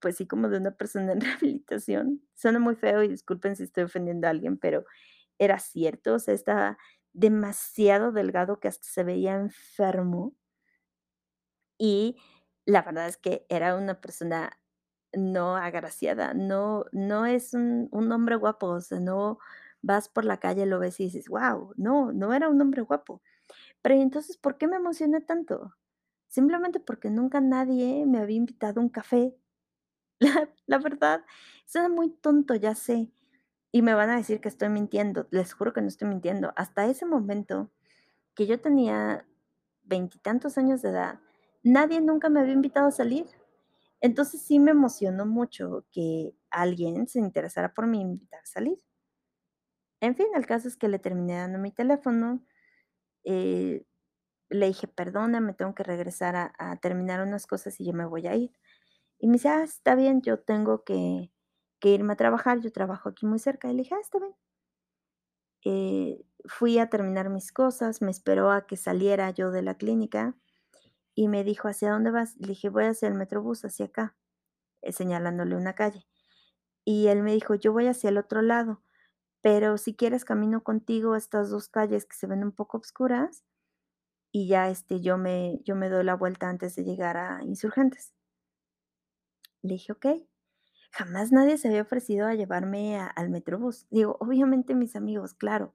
pues 0.00 0.16
sí, 0.16 0.26
como 0.26 0.48
de 0.48 0.58
una 0.58 0.72
persona 0.76 1.12
en 1.12 1.20
rehabilitación. 1.22 2.22
Suena 2.34 2.58
muy 2.60 2.76
feo 2.76 3.02
y 3.02 3.08
disculpen 3.08 3.56
si 3.56 3.64
estoy 3.64 3.84
ofendiendo 3.84 4.26
a 4.28 4.30
alguien, 4.30 4.58
pero 4.58 4.84
era 5.38 5.58
cierto, 5.60 6.14
o 6.16 6.18
sea, 6.20 6.34
estaba 6.34 6.78
demasiado 7.14 8.12
delgado 8.12 8.60
que 8.60 8.68
hasta 8.68 8.88
se 8.88 9.04
veía 9.04 9.34
enfermo. 9.36 10.34
Y 11.78 12.16
la 12.66 12.82
verdad 12.82 13.06
es 13.08 13.16
que 13.16 13.46
era 13.48 13.76
una 13.76 14.00
persona 14.00 14.52
no 15.14 15.56
agraciada, 15.56 16.34
no 16.34 16.84
no 16.92 17.26
es 17.26 17.54
un 17.54 17.88
un 17.92 18.12
hombre 18.12 18.36
guapo, 18.36 18.68
o 18.68 18.80
sea, 18.80 19.00
no 19.00 19.38
vas 19.82 20.08
por 20.08 20.24
la 20.24 20.38
calle, 20.40 20.66
lo 20.66 20.78
ves 20.78 21.00
y 21.00 21.04
dices: 21.04 21.28
"Guau", 21.28 21.72
no, 21.76 22.12
no 22.12 22.32
era 22.34 22.48
un 22.48 22.60
hombre 22.62 22.82
guapo. 22.82 23.22
Pero, 23.82 23.96
¿y 23.96 24.02
entonces 24.02 24.38
por 24.38 24.58
qué 24.58 24.68
me 24.68 24.76
emocioné 24.78 25.20
tanto? 25.22 25.76
Simplemente 26.32 26.78
porque 26.78 27.10
nunca 27.10 27.40
nadie 27.40 28.06
me 28.06 28.18
había 28.20 28.36
invitado 28.36 28.80
a 28.80 28.84
un 28.84 28.88
café. 28.88 29.34
La 30.20 30.50
la 30.66 30.78
verdad, 30.78 31.24
suena 31.66 31.88
muy 31.90 32.10
tonto, 32.10 32.54
ya 32.56 32.74
sé, 32.76 33.10
y 33.72 33.82
me 33.82 33.94
van 33.94 34.10
a 34.10 34.16
decir 34.18 34.40
que 34.40 34.48
estoy 34.48 34.68
mintiendo, 34.70 35.28
les 35.30 35.52
juro 35.54 35.72
que 35.74 35.82
no 35.82 35.88
estoy 35.88 36.08
mintiendo. 36.08 36.52
Hasta 36.56 36.86
ese 36.86 37.06
momento, 37.06 37.70
que 38.36 38.46
yo 38.46 38.60
tenía 38.60 39.26
veintitantos 39.84 40.58
años 40.58 40.82
de 40.82 40.90
edad, 40.90 41.20
nadie 41.64 42.00
nunca 42.02 42.28
me 42.30 42.40
había 42.40 42.54
invitado 42.54 42.88
a 42.88 42.92
salir. 42.92 43.26
Entonces, 44.00 44.42
sí 44.42 44.58
me 44.60 44.72
emocionó 44.72 45.26
mucho 45.26 45.86
que 45.92 46.34
alguien 46.50 47.08
se 47.08 47.20
interesara 47.20 47.74
por 47.74 47.86
mí 47.88 48.00
invitar 48.02 48.40
a 48.42 48.46
salir. 48.46 48.78
En 50.00 50.16
fin, 50.16 50.26
el 50.34 50.46
caso 50.46 50.68
es 50.68 50.76
que 50.76 50.88
le 50.88 50.98
terminé 50.98 51.34
dando 51.36 51.58
mi 51.58 51.72
teléfono, 51.72 52.42
eh, 53.24 53.84
le 54.50 54.66
dije: 54.68 54.88
"Perdona, 54.88 55.40
me 55.40 55.54
tengo 55.54 55.74
que 55.74 55.82
regresar 55.84 56.36
a 56.58 56.76
terminar 56.80 57.22
unas 57.22 57.46
cosas 57.46 57.80
y 57.80 57.86
yo 57.86 57.92
me 57.94 58.06
voy 58.06 58.26
a 58.28 58.36
ir". 58.36 58.52
Y 59.20 59.28
me 59.28 59.34
dice: 59.34 59.48
"Ah, 59.50 59.64
está 59.64 59.94
bien, 59.96 60.22
yo 60.22 60.40
tengo 60.40 60.84
que 60.84 61.32
que 61.80 61.90
irme 61.90 62.14
a 62.14 62.16
trabajar, 62.16 62.60
yo 62.60 62.72
trabajo 62.72 63.08
aquí 63.10 63.26
muy 63.26 63.38
cerca". 63.40 63.68
Y 63.70 63.72
le 63.74 63.84
dije: 63.84 63.94
"Ah, 63.96 64.00
está 64.02 64.18
bien". 64.20 64.34
Eh, 65.64 66.24
fui 66.46 66.78
a 66.78 66.88
terminar 66.88 67.28
mis 67.30 67.52
cosas, 67.52 68.00
me 68.02 68.10
esperó 68.10 68.50
a 68.50 68.66
que 68.66 68.76
saliera 68.76 69.30
yo 69.30 69.50
de 69.50 69.62
la 69.62 69.74
clínica 69.76 70.34
y 71.14 71.28
me 71.28 71.44
dijo: 71.44 71.68
"¿Hacia 71.68 71.92
dónde 71.92 72.10
vas?". 72.12 72.36
Le 72.38 72.48
dije: 72.50 72.68
"Voy 72.70 72.84
hacia 72.86 73.08
el 73.08 73.14
Metrobús, 73.16 73.64
hacia 73.64 73.86
acá", 73.86 74.16
eh, 74.82 74.92
señalándole 74.92 75.56
una 75.56 75.74
calle. 75.74 76.06
Y 76.84 77.08
él 77.08 77.22
me 77.22 77.34
dijo: 77.34 77.54
"Yo 77.56 77.72
voy 77.74 77.88
hacia 77.88 78.10
el 78.10 78.18
otro 78.18 78.42
lado, 78.42 78.82
pero 79.42 79.78
si 79.78 79.94
quieres 79.96 80.24
camino 80.26 80.62
contigo 80.64 81.16
estas 81.16 81.50
2 81.50 81.68
calles 81.68 82.06
que 82.06 82.16
se 82.16 82.26
ven 82.28 82.44
un 82.44 82.52
poco 82.52 82.78
oscuras". 82.78 83.44
Y 84.32 84.48
ya, 84.48 84.70
este, 84.70 85.00
yo 85.00 85.18
me 85.18 85.60
yo 85.64 85.76
me 85.76 85.88
doy 85.90 86.04
la 86.04 86.14
vuelta 86.16 86.48
antes 86.48 86.76
de 86.76 86.84
llegar 86.84 87.16
a 87.16 87.42
Insurgentes. 87.44 88.14
Le 89.62 89.74
dije: 89.74 89.92
"Okey". 89.92 90.28
Jamás 90.92 91.32
nadie 91.32 91.58
se 91.58 91.68
había 91.68 91.82
ofrecido 91.82 92.26
a 92.28 92.34
llevarme 92.34 92.98
al 93.00 93.30
Metrobús. 93.30 93.86
Digo, 93.90 94.16
obviamente 94.20 94.74
mis 94.74 94.96
amigos, 94.96 95.34
claro. 95.34 95.74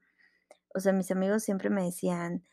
O 0.75 0.79
sea, 0.81 0.93
mis 0.93 1.11
amigos 1.11 1.43
siempre 1.43 1.69
me 1.71 1.83
decían: 1.85 2.45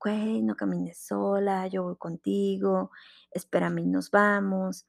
"Güey, 0.00 0.42
no 0.42 0.56
camines 0.56 0.98
sola, 1.06 1.68
yo 1.68 1.84
voy 1.84 1.96
contigo, 1.98 2.90
espérame 3.32 3.80
y 3.80 3.86
nos 3.88 4.10
vamos". 4.12 4.86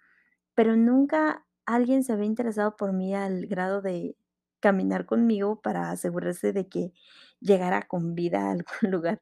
Pero 0.56 0.76
nunca 0.78 1.48
alguien 1.66 2.04
se 2.04 2.14
había 2.14 2.26
interesado 2.28 2.78
por 2.78 2.94
mí 2.94 3.16
al 3.16 3.48
grado 3.48 3.82
de 3.84 4.18
caminar 4.62 5.06
conmigo 5.08 5.62
para 5.62 5.92
asegurarse 5.92 6.54
de 6.54 6.70
que 6.70 6.94
llegara 7.42 7.88
con 7.88 8.16
vida 8.16 8.50
a 8.50 8.52
algún 8.54 8.66
lugar. 8.92 9.22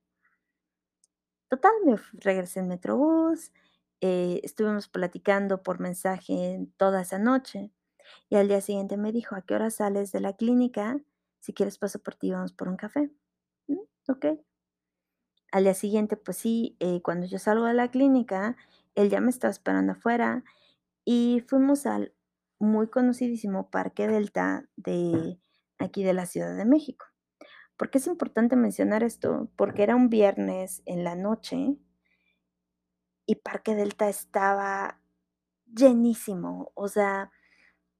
Total, 1.51 1.71
me 1.85 1.95
regresé 2.13 2.59
en 2.59 2.67
Metrobús, 2.67 3.53
eh, 4.01 4.41
estuvimos 4.43 4.89
platicando 4.89 5.63
por 5.63 5.79
mensaje 5.79 6.67
toda 6.75 7.01
esa 7.01 7.19
noche, 7.19 7.71
y 8.29 8.35
al 8.37 8.47
día 8.49 8.61
siguiente 8.61 8.97
me 8.97 9.11
dijo: 9.13 9.35
"¿A 9.35 9.43
qué 9.43 9.55
hora 9.55 9.69
sales 9.69 10.11
de 10.11 10.21
la 10.21 10.33
clínica? 10.35 10.99
Si 11.41 11.53
quieres 11.53 11.77
paso 11.77 11.99
por 11.99 12.15
ti 12.15 12.31
vamos 12.31 12.53
por 12.53 12.69
un 12.69 12.77
café". 12.77 13.11
Mm, 13.67 13.79
okey. 14.09 14.43
Al 15.51 15.63
día 15.63 15.73
siguiente, 15.73 16.17
pues 16.17 16.37
sí, 16.37 16.75
eh, 16.79 17.01
cuando 17.01 17.25
yo 17.25 17.39
salgo 17.39 17.65
de 17.65 17.73
la 17.73 17.89
clínica, 17.91 18.57
él 18.95 19.09
ya 19.09 19.21
me 19.21 19.29
estaba 19.29 19.51
esperando 19.51 19.93
afuera 19.93 20.43
y 21.05 21.43
fuimos 21.47 21.85
al 21.87 22.13
muy 22.59 22.89
conocidísimo 22.89 23.69
Parque 23.71 24.07
Delta 24.07 24.69
de 24.77 25.39
aquí 25.79 26.03
de 26.03 26.13
la 26.13 26.25
Ciudad 26.27 26.55
de 26.57 26.65
México. 26.65 27.05
¿Por 27.77 27.91
qué 27.91 27.99
es 27.99 28.07
importante 28.07 28.55
mencionar 28.55 29.03
esto? 29.03 29.49
Porque 29.55 29.83
era 29.83 29.95
un 29.95 30.09
viernes 30.09 30.81
en 30.85 31.03
la 31.03 31.15
noche 31.15 31.77
y 33.27 33.35
Parque 33.35 33.75
Delta 33.75 34.09
estaba 34.09 34.99
llenísimo, 35.65 36.71
o 36.73 36.87
sea, 36.87 37.31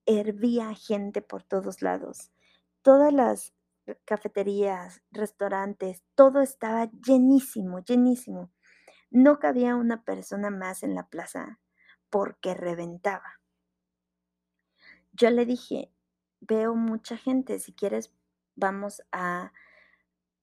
hervía 0.05 0.74
gente 0.74 1.22
por 1.22 1.43
todos 1.43 1.81
lados. 1.84 2.31
Todas 2.81 3.13
las 3.13 3.53
cafeterías, 4.05 5.03
restaurantes, 5.12 6.03
todo 6.15 6.41
estaba 6.41 6.89
llenísimo, 7.05 7.79
llenísimo. 7.79 8.51
No 9.12 9.38
cabía 9.38 9.75
una 9.75 10.03
persona 10.03 10.50
más 10.50 10.81
en 10.81 10.96
la 10.96 11.07
plaza 11.07 11.60
porque 12.10 12.55
reventaba. 12.55 13.41
Yo 15.12 15.29
le 15.29 15.46
dije: 15.46 15.91
"Veo 16.39 16.74
mucha 16.74 17.17
gente, 17.17 17.60
si 17.60 17.74
quieres 17.74 18.13
vamos 18.55 19.03
a 19.12 19.51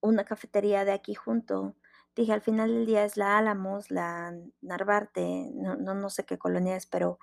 una 0.05 0.25
cafetería 0.25 0.85
de 0.85 0.91
aquí 0.93 1.13
junto". 1.15 1.75
Dije: 2.15 2.33
"Al 2.33 2.41
final 2.41 2.73
del 2.73 2.85
día 2.85 3.05
es 3.05 3.17
la 3.17 3.37
Álamos, 3.37 3.91
la 3.91 4.33
Narvarte", 4.61 5.51
no 5.55 5.75
no 5.75 5.93
no 5.95 6.09
sé 6.09 6.25
qué 6.25 6.37
colonia 6.37 6.75
es, 6.75 6.85
pero 6.87 7.19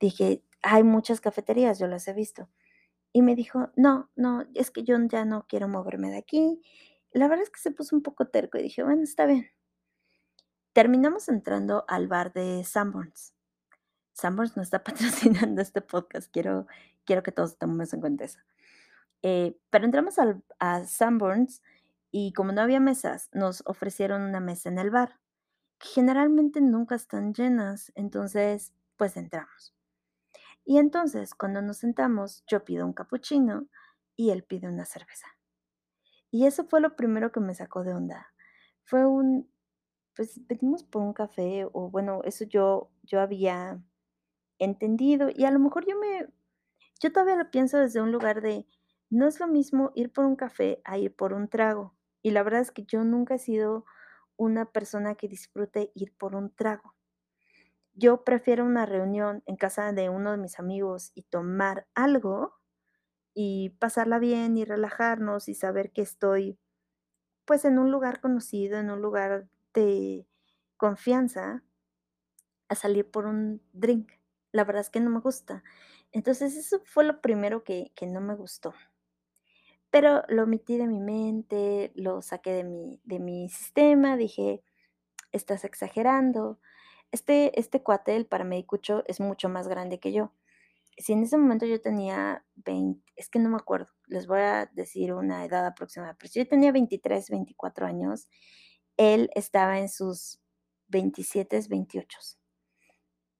dije: 0.00 0.44
"Hay 0.62 0.84
muchas 0.84 1.20
cafeterías, 1.22 1.78
yo 1.78 1.86
las 1.88 2.08
he 2.08 2.14
visto". 2.14 2.48
Y 3.12 3.22
me 3.22 3.36
dijo: 3.36 3.70
"No, 3.76 4.10
no, 4.16 4.46
es 4.54 4.70
que 4.72 4.84
yo 4.84 4.96
ya 5.08 5.24
no 5.26 5.46
quiero 5.48 5.68
moverme 5.68 6.10
de 6.10 6.18
aquí". 6.18 6.62
La 7.12 7.28
verdad 7.28 7.44
es 7.44 7.50
que 7.50 7.60
se 7.60 7.72
puso 7.72 7.96
un 7.96 8.02
poco 8.02 8.28
terco 8.28 8.58
y 8.58 8.62
dije: 8.64 8.82
"Bueno, 8.84 9.02
está 9.04 9.26
bien". 9.26 9.48
Terminamos 10.72 11.28
entrando 11.28 11.84
al 11.88 12.06
bar 12.08 12.32
de 12.32 12.62
Sanborns. 12.64 13.34
Sanborns 14.14 14.56
no 14.56 14.62
está 14.62 14.84
patrocinando 14.84 15.62
este 15.62 15.82
podcast, 15.82 16.30
quiero 16.32 16.66
quiero 17.06 17.22
que 17.22 17.32
todos 17.32 17.58
tomemos 17.58 17.92
en 17.94 18.00
cuenta 18.00 18.24
eso. 18.24 18.40
Eh, 19.22 19.58
pero 19.70 19.84
entramos 19.86 20.18
al 20.18 20.42
a 20.60 20.84
Sanborns 20.86 21.62
y 22.10 22.32
como 22.32 22.52
no 22.52 22.62
había 22.62 22.80
mesas, 22.80 23.28
nos 23.32 23.62
ofrecieron 23.66 24.22
una 24.22 24.40
mesa 24.40 24.68
en 24.68 24.78
el 24.78 24.90
bar, 24.90 25.20
que 25.78 25.88
generalmente 25.88 26.60
nunca 26.60 26.94
están 26.96 27.34
llenas, 27.34 27.92
entonces, 27.96 28.74
pues 28.96 29.16
entramos. 29.16 29.74
Y 30.64 30.78
entonces, 30.78 31.34
cuando 31.34 31.62
nos 31.62 31.78
sentamos, 31.78 32.44
yo 32.46 32.64
pido 32.64 32.86
un 32.86 32.92
capuchino 32.92 33.68
y 34.16 34.30
él 34.30 34.44
pide 34.44 34.68
una 34.68 34.84
cerveza. 34.84 35.28
Y 36.30 36.46
eso 36.46 36.64
fue 36.64 36.80
lo 36.80 36.96
primero 36.96 37.32
que 37.32 37.40
me 37.40 37.54
sacó 37.54 37.84
de 37.84 37.94
onda. 37.94 38.28
Fue 38.84 39.06
un, 39.06 39.50
pues 40.16 40.40
pedimos 40.48 40.84
por 40.84 41.02
un 41.02 41.12
café, 41.14 41.66
o 41.72 41.90
bueno, 41.90 42.22
eso 42.24 42.44
yo 42.44 42.90
yo 43.02 43.20
había 43.20 43.82
entendido, 44.58 45.30
y 45.34 45.44
a 45.46 45.50
lo 45.52 45.60
mejor 45.60 45.86
yo 45.86 45.98
me 45.98 46.28
yo 47.00 47.12
todavía 47.12 47.36
lo 47.36 47.50
pienso 47.50 47.78
desde 47.78 48.02
un 48.02 48.12
lugar 48.12 48.42
de, 48.42 48.66
no 49.10 49.28
es 49.28 49.40
lo 49.40 49.48
mismo 49.48 49.92
ir 49.96 50.12
por 50.12 50.26
un 50.26 50.36
café 50.36 50.82
a 50.84 50.98
ir 50.98 51.14
por 51.16 51.34
un 51.34 51.48
trago. 51.48 51.97
Y 52.22 52.30
la 52.32 52.42
verdad 52.42 52.60
es 52.62 52.72
que 52.72 52.84
yo 52.84 53.04
nunca 53.04 53.34
he 53.36 53.38
sido 53.38 53.84
una 54.36 54.66
persona 54.72 55.14
que 55.16 55.28
disfrute 55.28 55.92
ir 55.94 56.14
por 56.16 56.34
un 56.36 56.54
trago. 56.54 56.94
Yo 57.94 58.22
prefiero 58.24 58.64
una 58.64 58.86
reunión 58.86 59.42
en 59.46 59.56
casa 59.56 59.92
de 59.92 60.08
uno 60.08 60.30
de 60.30 60.36
mis 60.38 60.58
amigos 60.60 61.10
y 61.14 61.22
tomar 61.24 61.86
algo, 61.94 62.54
y 63.34 63.70
pasarla 63.80 64.18
bien 64.18 64.58
y 64.58 64.64
relajarnos 64.64 65.48
y 65.48 65.54
saber 65.54 65.92
que 65.92 66.02
estoy, 66.02 66.58
pues, 67.46 67.64
en 67.66 67.78
un 67.78 67.90
lugar 67.92 68.20
conocido, 68.20 68.78
en 68.78 68.90
un 68.90 69.02
lugar 69.02 69.48
de 69.74 70.26
confianza, 70.78 71.62
a 72.68 72.74
salir 72.74 73.10
por 73.10 73.26
un 73.26 73.62
drink. 73.72 74.12
La 74.52 74.64
verdad 74.64 74.82
es 74.82 74.90
que 74.90 75.00
no 75.00 75.10
me 75.10 75.20
gusta. 75.20 75.62
Entonces, 76.12 76.56
eso 76.56 76.80
fue 76.84 77.04
lo 77.04 77.20
primero 77.20 77.64
que 77.64 77.92
que 77.94 78.06
no 78.06 78.20
me 78.20 78.34
gustó. 78.34 78.74
Pero 79.92 80.22
lo 80.28 80.44
omití 80.44 80.76
de 80.76 80.86
mi 80.86 81.00
mente, 81.00 81.92
lo 81.94 82.20
saqué 82.22 82.52
de 82.52 82.64
mi 82.64 83.00
de 83.04 83.18
mi 83.20 83.48
sistema, 83.48 84.16
dije: 84.16 84.62
"Estás 85.32 85.64
exagerando". 85.64 86.60
Este 87.12 87.58
este 87.60 87.82
cuate, 87.82 88.16
el 88.16 88.26
paramédicucho, 88.26 89.04
es 89.08 89.20
mucho 89.20 89.48
más 89.50 89.68
grande 89.68 90.00
que 90.00 90.12
yo. 90.12 90.32
Si 90.98 91.12
en 91.14 91.22
ese 91.24 91.38
momento 91.38 91.66
yo 91.66 91.80
tenía 91.82 92.44
vein 92.56 93.02
es 93.16 93.28
que 93.30 93.38
no 93.40 93.50
me 93.50 93.56
acuerdo, 93.56 93.92
les 94.08 94.26
voy 94.28 94.40
a 94.40 94.66
decir 94.74 95.12
una 95.14 95.44
edad 95.46 95.66
aproximada, 95.66 96.16
pero 96.18 96.30
si 96.32 96.40
yo 96.40 96.48
tenía 96.48 96.72
23, 96.72 97.30
24 97.30 97.86
años, 97.86 98.28
él 98.98 99.30
estaba 99.36 99.78
en 99.80 99.88
sus 99.90 100.40
27, 100.88 101.60
28. 101.70 102.18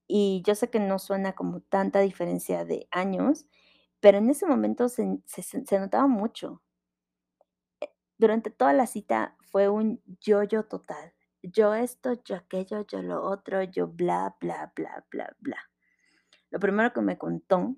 Y 0.09 0.43
yo 0.47 0.55
sé 0.55 0.71
que 0.71 0.81
no 0.81 0.99
suena 0.99 1.35
como 1.35 1.61
tanta 1.61 2.01
diferencia 2.01 2.65
de 2.65 2.89
años, 2.91 3.47
pero 4.01 4.19
en 4.19 4.31
ese 4.31 4.47
momento 4.47 4.89
se 4.89 5.21
se 5.27 5.79
notaba 5.79 6.07
mucho. 6.07 6.63
Eh, 7.81 7.91
durante 8.19 8.51
toda 8.51 8.73
la 8.73 8.87
cita 8.87 9.37
fue 9.41 9.69
un 9.69 10.03
yo-yo 10.21 10.65
total. 10.65 11.15
Yo 11.43 11.75
esto, 11.75 12.15
yo 12.25 12.37
aquello, 12.37 12.87
yo 12.87 13.03
lo 13.03 13.23
otro, 13.23 13.63
yo 13.63 13.87
bla, 13.89 14.37
bla, 14.41 14.73
bla, 14.75 15.07
bla, 15.11 15.37
bla. 15.41 15.71
Lo 16.51 16.59
primero 16.61 16.93
que 16.93 17.01
me 17.01 17.19
contó 17.19 17.77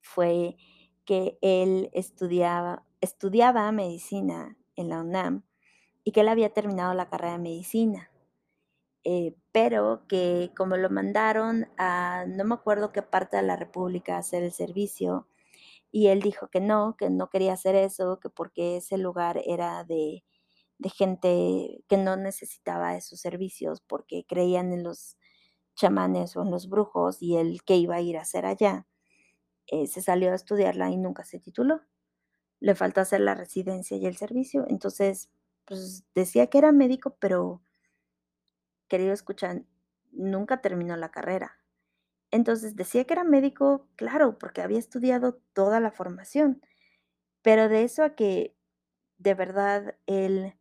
fue 0.00 0.56
que 1.04 1.38
él 1.42 1.90
estudiaba 1.92 2.84
estudiaba 3.00 3.72
medicina 3.72 4.56
en 4.76 4.90
la 4.90 5.00
UNAM 5.00 5.42
y 6.04 6.12
que 6.12 6.20
él 6.20 6.28
había 6.28 6.52
terminado 6.52 6.94
la 6.94 7.08
carrera 7.08 7.32
de 7.32 7.38
medicina, 7.38 8.09
eh, 9.04 9.36
pero 9.52 10.06
que 10.08 10.52
como 10.56 10.76
lo 10.76 10.90
mandaron 10.90 11.68
a 11.78 12.24
no 12.28 12.44
me 12.44 12.54
acuerdo 12.54 12.92
qué 12.92 13.02
parte 13.02 13.36
de 13.38 13.42
la 13.44 13.56
república 13.56 14.16
a 14.16 14.18
hacer 14.20 14.42
el 14.44 14.52
servicio, 14.52 15.28
y 15.92 16.08
él 16.08 16.22
dijo 16.22 16.48
que 16.50 16.60
no, 16.60 16.96
que 16.98 17.10
no 17.10 17.30
quería 17.30 17.54
hacer 17.54 17.76
eso, 17.76 18.20
que 18.20 18.30
porque 18.30 18.78
ese 18.78 18.98
lugar 18.98 19.40
era 19.46 19.84
de 19.84 20.24
de 20.78 20.90
gente 20.90 21.84
que 21.88 21.96
no 21.98 22.16
necesitaba 22.16 22.96
esos 22.96 23.20
servicios, 23.20 23.82
porque 23.82 24.24
creían 24.28 24.72
en 24.72 24.82
los 24.84 25.16
chamanes 25.76 26.36
o 26.36 26.42
en 26.42 26.50
los 26.52 26.68
brujos, 26.70 27.22
y 27.22 27.36
él, 27.38 27.62
¿qué 27.66 27.76
iba 27.76 27.96
a 27.96 28.00
ir 28.02 28.18
a 28.18 28.22
hacer 28.22 28.46
allá? 28.46 28.86
Eh, 29.68 29.86
se 29.86 30.02
salió 30.02 30.32
a 30.32 30.34
estudiarla 30.36 30.90
y 30.90 30.96
nunca 30.98 31.24
se 31.24 31.38
tituló. 31.40 31.80
Le 32.60 32.74
faltó 32.76 33.00
hacer 33.02 33.20
la 33.22 33.34
residencia 33.34 33.96
y 33.96 34.06
el 34.06 34.16
servicio. 34.16 34.66
Entonces, 34.68 35.30
pues, 35.66 36.04
decía 36.14 36.48
que 36.48 36.58
era 36.58 36.72
médico, 36.72 37.16
pero 37.20 37.62
querido 38.90 39.14
escuchan, 39.14 39.66
nunca 40.12 40.60
terminó 40.60 40.96
la 40.96 41.10
carrera. 41.10 41.56
Entonces, 42.30 42.76
decía 42.76 43.04
que 43.04 43.14
era 43.14 43.24
médico, 43.24 43.88
claro, 43.96 44.38
porque 44.38 44.60
había 44.60 44.78
estudiado 44.78 45.40
toda 45.54 45.80
la 45.80 45.90
formación, 45.90 46.60
pero 47.42 47.70
de 47.70 47.84
eso 47.84 48.04
a 48.04 48.14
que 48.14 48.56
de 49.18 49.34
verdad 49.34 49.96
él 50.06 50.54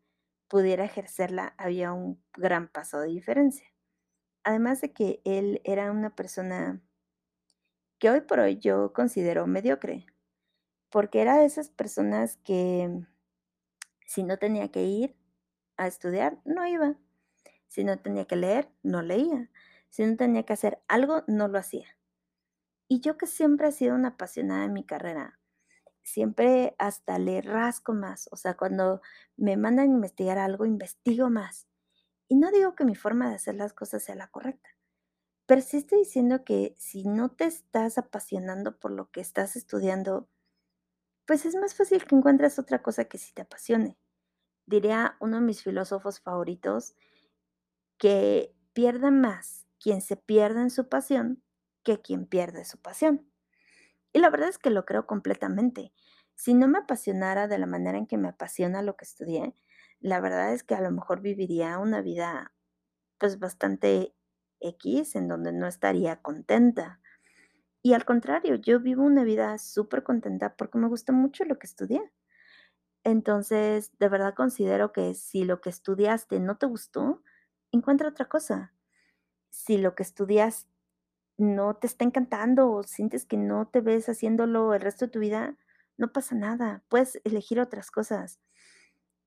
pudiera 0.48 0.86
ejercerla, 0.86 1.54
había 1.58 1.92
un 1.92 2.24
gran 2.34 2.70
paso 2.70 3.00
de 3.02 3.10
diferencia. 3.10 3.68
Además 4.44 4.82
de 4.82 4.94
que 4.94 5.22
él 5.26 5.62
era 5.66 5.92
una 5.92 6.16
persona 6.16 6.82
que 8.00 8.10
hoy 8.10 8.22
por 8.22 8.40
hoy 8.40 8.58
yo 8.60 8.94
considero 8.94 9.46
mediocre, 9.48 10.06
porque 10.90 11.22
era 11.22 11.38
de 11.38 11.46
esas 11.46 11.70
personas 11.70 12.38
que 12.38 12.90
si 14.06 14.24
no 14.24 14.38
tenía 14.38 14.72
que 14.72 14.84
ir 14.84 15.16
a 15.78 15.88
estudiar, 15.88 16.40
no 16.46 16.66
iba. 16.66 16.98
Si 17.70 17.86
no 17.86 17.98
tenía 18.00 18.26
que 18.26 18.36
leer, 18.36 18.70
no 18.84 19.02
leía. 19.02 19.50
Si 19.90 20.06
no 20.06 20.18
tenía 20.18 20.44
que 20.44 20.54
hacer 20.54 20.82
algo, 20.90 21.24
no 21.28 21.48
lo 21.48 21.60
hacía. 21.60 21.88
Y 22.90 23.02
yo 23.02 23.18
que 23.18 23.28
siempre 23.28 23.70
he 23.70 23.72
sido 23.72 23.96
una 23.96 24.10
apasionada 24.10 24.66
en 24.66 24.74
mi 24.74 24.84
carrera, 24.84 25.40
siempre 26.04 26.76
hasta 26.80 27.20
le 27.20 27.42
rasco 27.42 27.94
más, 27.94 28.30
o 28.32 28.38
sea, 28.38 28.56
cuando 28.58 29.02
me 29.38 29.58
mandan 29.58 29.90
a 29.90 29.94
investigar 29.94 30.40
algo, 30.40 30.66
investigo 30.66 31.30
más. 31.30 31.68
Y 32.30 32.36
no 32.38 32.52
digo 32.52 32.76
que 32.76 32.86
mi 32.86 32.96
forma 32.96 33.30
de 33.30 33.36
hacer 33.36 33.56
las 33.56 33.74
cosas 33.74 34.04
sea 34.04 34.16
la 34.16 34.30
correcta, 34.30 34.70
pero 35.48 35.62
sí 35.62 35.78
estoy 35.78 36.00
diciendo 36.00 36.44
que 36.46 36.76
si 36.80 37.06
no 37.06 37.30
te 37.32 37.46
estás 37.46 37.98
apasionando 37.98 38.80
por 38.80 38.92
lo 38.92 39.12
que 39.12 39.22
estás 39.22 39.56
estudiando, 39.56 40.30
pues 41.26 41.46
es 41.46 41.56
más 41.56 41.76
fácil 41.76 42.06
que 42.06 42.16
encuentres 42.16 42.60
otra 42.60 42.82
cosa 42.82 43.06
que 43.06 43.18
sí 43.18 43.34
te 43.34 43.44
apasione. 43.44 43.98
Diría 44.66 45.18
uno 45.20 45.38
de 45.38 45.44
mis 45.44 45.64
filósofos 45.64 46.20
favoritos 46.22 46.96
que 48.00 48.56
pierde 48.74 49.12
más 49.12 49.68
quien 49.80 50.02
se 50.02 50.16
pierde 50.16 50.62
en 50.62 50.72
su 50.72 50.90
pasión 50.90 51.44
que 51.84 52.02
quien 52.02 52.26
pierde 52.26 52.66
su 52.66 52.80
pasión. 52.80 53.30
Y 54.12 54.20
la 54.20 54.30
verdad 54.30 54.50
es 54.50 54.58
que 54.58 54.72
lo 54.72 54.86
creo 54.86 55.06
completamente. 55.06 55.94
Si 56.36 56.54
no 56.54 56.68
me 56.68 56.80
apasionara 56.80 57.48
de 57.48 57.58
la 57.58 57.68
manera 57.68 57.98
en 57.98 58.08
que 58.08 58.18
me 58.18 58.30
apasiona 58.30 58.82
lo 58.82 58.96
que 58.96 59.06
estudié, 59.06 59.56
la 60.00 60.20
verdad 60.22 60.54
es 60.54 60.64
que 60.64 60.76
a 60.76 60.82
lo 60.82 60.92
mejor 60.92 61.22
viviría 61.22 61.78
una 61.78 62.02
vida 62.02 62.54
pues 63.18 63.40
bastante 63.40 64.16
X 64.62 65.16
en 65.16 65.28
donde 65.28 65.52
no 65.52 65.68
estaría 65.68 66.22
contenta. 66.22 67.02
Y 67.82 67.94
al 67.94 68.06
contrario, 68.06 68.56
yo 68.56 68.80
vivo 68.80 69.04
una 69.04 69.24
vida 69.24 69.58
súper 69.58 70.04
contenta 70.04 70.56
porque 70.56 70.78
me 70.78 70.88
gusta 70.88 71.14
mucho 71.14 71.46
lo 71.46 71.60
que 71.60 71.68
estudié. 71.68 72.02
Entonces, 73.04 73.92
de 74.00 74.10
verdad 74.10 74.34
considero 74.36 74.92
que 74.92 75.14
si 75.14 75.46
lo 75.46 75.62
que 75.62 75.70
estudiaste 75.70 76.40
no 76.40 76.58
te 76.58 76.66
gustó, 76.66 77.22
encuentra 77.72 78.10
otra 78.10 78.26
cosa. 78.26 78.74
Si 79.50 79.78
lo 79.78 79.96
que 79.96 80.04
estudias 80.04 80.68
no 81.38 81.76
te 81.76 81.88
está 81.88 82.04
encantando 82.06 82.72
o 82.72 82.84
sientes 82.84 83.26
que 83.26 83.38
no 83.38 83.68
te 83.68 83.82
ves 83.82 84.10
haciéndolo 84.10 84.74
el 84.74 84.82
resto 84.82 85.06
de 85.06 85.12
tu 85.12 85.20
vida, 85.20 85.58
no 85.98 86.12
pasa 86.12 86.36
nada, 86.36 86.84
puedes 86.90 87.20
elegir 87.24 87.60
otras 87.60 87.92
cosas. 87.92 88.40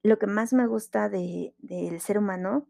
Lo 0.02 0.18
que 0.18 0.26
más 0.26 0.52
me 0.52 0.66
gusta 0.66 1.08
de, 1.08 1.54
del 1.58 2.00
ser 2.00 2.18
humano 2.18 2.68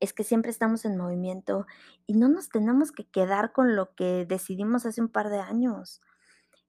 es 0.00 0.12
que 0.12 0.24
siempre 0.24 0.50
estamos 0.50 0.84
en 0.84 0.96
movimiento 0.96 1.66
y 2.06 2.14
no 2.14 2.28
nos 2.28 2.48
tenemos 2.48 2.92
que 2.92 3.08
quedar 3.08 3.52
con 3.52 3.74
lo 3.74 3.94
que 3.94 4.26
decidimos 4.26 4.86
hace 4.86 5.00
un 5.00 5.08
par 5.08 5.30
de 5.30 5.40
años. 5.40 6.00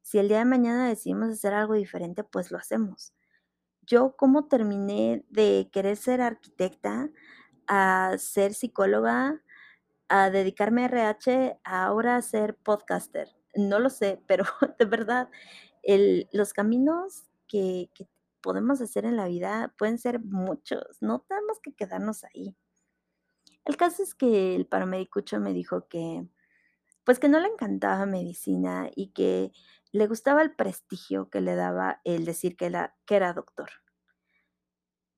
Si 0.01 0.17
el 0.17 0.27
día 0.27 0.39
de 0.39 0.45
mañana 0.45 0.87
decidimos 0.87 1.29
hacer 1.29 1.53
algo 1.53 1.75
diferente, 1.75 2.23
pues 2.23 2.51
lo 2.51 2.57
hacemos. 2.57 3.13
Yo, 3.81 4.15
¿cómo 4.17 4.47
terminé 4.47 5.25
de 5.29 5.69
querer 5.71 5.97
ser 5.97 6.21
arquitecta 6.21 7.09
a 7.69 8.17
ser 8.17 8.53
psicóloga, 8.53 9.41
a 10.09 10.29
dedicarme 10.31 10.83
a 10.83 10.85
RH, 10.87 11.59
a 11.63 11.85
ahora 11.85 12.17
a 12.17 12.21
ser 12.21 12.57
podcaster? 12.57 13.29
No 13.55 13.79
lo 13.79 13.89
sé, 13.89 14.21
pero 14.27 14.43
de 14.79 14.85
verdad, 14.85 15.29
los 16.33 16.53
caminos 16.53 17.23
que, 17.47 17.89
que 17.93 18.07
podemos 18.41 18.81
hacer 18.81 19.05
en 19.05 19.15
la 19.15 19.27
vida 19.27 19.73
pueden 19.77 19.97
ser 19.97 20.19
muchos, 20.19 20.83
no 21.01 21.21
tenemos 21.27 21.59
que 21.61 21.73
quedarnos 21.73 22.23
ahí. 22.23 22.55
El 23.65 23.77
caso 23.77 24.01
es 24.03 24.15
que 24.15 24.55
el 24.55 24.65
paramédicucho 24.65 25.39
me 25.39 25.53
dijo 25.53 25.87
que, 25.87 26.27
pues 27.05 27.19
que 27.19 27.29
no 27.29 27.39
le 27.39 27.47
encantaba 27.47 28.05
medicina 28.05 28.89
y 28.95 29.11
que 29.11 29.51
le 29.91 30.07
gustaba 30.07 30.41
el 30.41 30.55
prestigio 30.55 31.29
que 31.29 31.41
le 31.41 31.55
daba 31.55 32.01
el 32.03 32.25
decir 32.25 32.55
que 32.55 32.67
era, 32.67 32.95
que 33.05 33.15
era 33.15 33.33
doctor. 33.33 33.69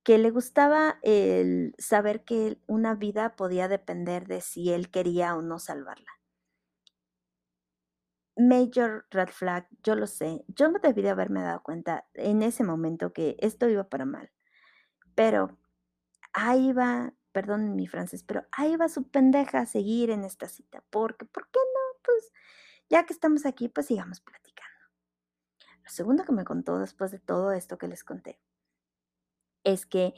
Que 0.03 0.17
le 0.17 0.31
gustaba 0.31 0.97
el 1.03 1.75
saber 1.77 2.23
que 2.23 2.59
una 2.65 2.95
vida 2.95 3.35
podía 3.35 3.67
depender 3.67 4.27
de 4.27 4.41
si 4.41 4.71
él 4.71 4.89
quería 4.89 5.35
o 5.35 5.43
no 5.43 5.59
salvarla. 5.59 6.11
Major 8.35 9.05
red 9.11 9.29
flag, 9.29 9.67
yo 9.83 9.95
lo 9.95 10.07
sé. 10.07 10.43
Yo 10.47 10.69
no 10.69 10.79
debí 10.79 11.03
de 11.03 11.11
haberme 11.11 11.43
dado 11.43 11.61
cuenta 11.61 12.07
en 12.15 12.41
ese 12.41 12.63
momento 12.63 13.13
que 13.13 13.35
esto 13.39 13.69
iba 13.69 13.89
para 13.89 14.05
mal. 14.05 14.31
Pero 15.13 15.59
ahí 16.33 16.73
va, 16.73 17.13
perdón 17.31 17.75
mi 17.75 17.85
francés, 17.87 18.23
pero 18.23 18.47
ahí 18.51 18.75
va 18.77 18.89
su 18.89 19.07
pendeja 19.07 19.59
a 19.59 19.65
seguir 19.67 20.09
en 20.09 20.23
esta 20.23 20.47
cita. 20.47 20.83
Porque, 20.89 21.25
¿por 21.25 21.45
qué 21.51 21.59
no? 21.59 22.01
Pues 22.03 22.31
ya 22.89 23.05
que 23.05 23.13
estamos 23.13 23.45
aquí, 23.45 23.69
pues 23.69 23.85
sigamos 23.85 24.19
platicando. 24.21 24.85
Lo 25.83 25.89
segundo 25.91 26.23
que 26.23 26.31
me 26.31 26.45
contó 26.45 26.79
después 26.79 27.11
de 27.11 27.19
todo 27.19 27.51
esto 27.51 27.77
que 27.77 27.87
les 27.87 28.03
conté 28.03 28.39
es 29.63 29.85
que 29.85 30.13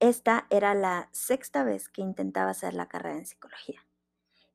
esta 0.00 0.46
era 0.50 0.74
la 0.74 1.08
sexta 1.12 1.62
vez 1.64 1.88
que 1.88 2.02
intentaba 2.02 2.50
hacer 2.50 2.74
la 2.74 2.88
carrera 2.88 3.18
en 3.18 3.26
psicología, 3.26 3.86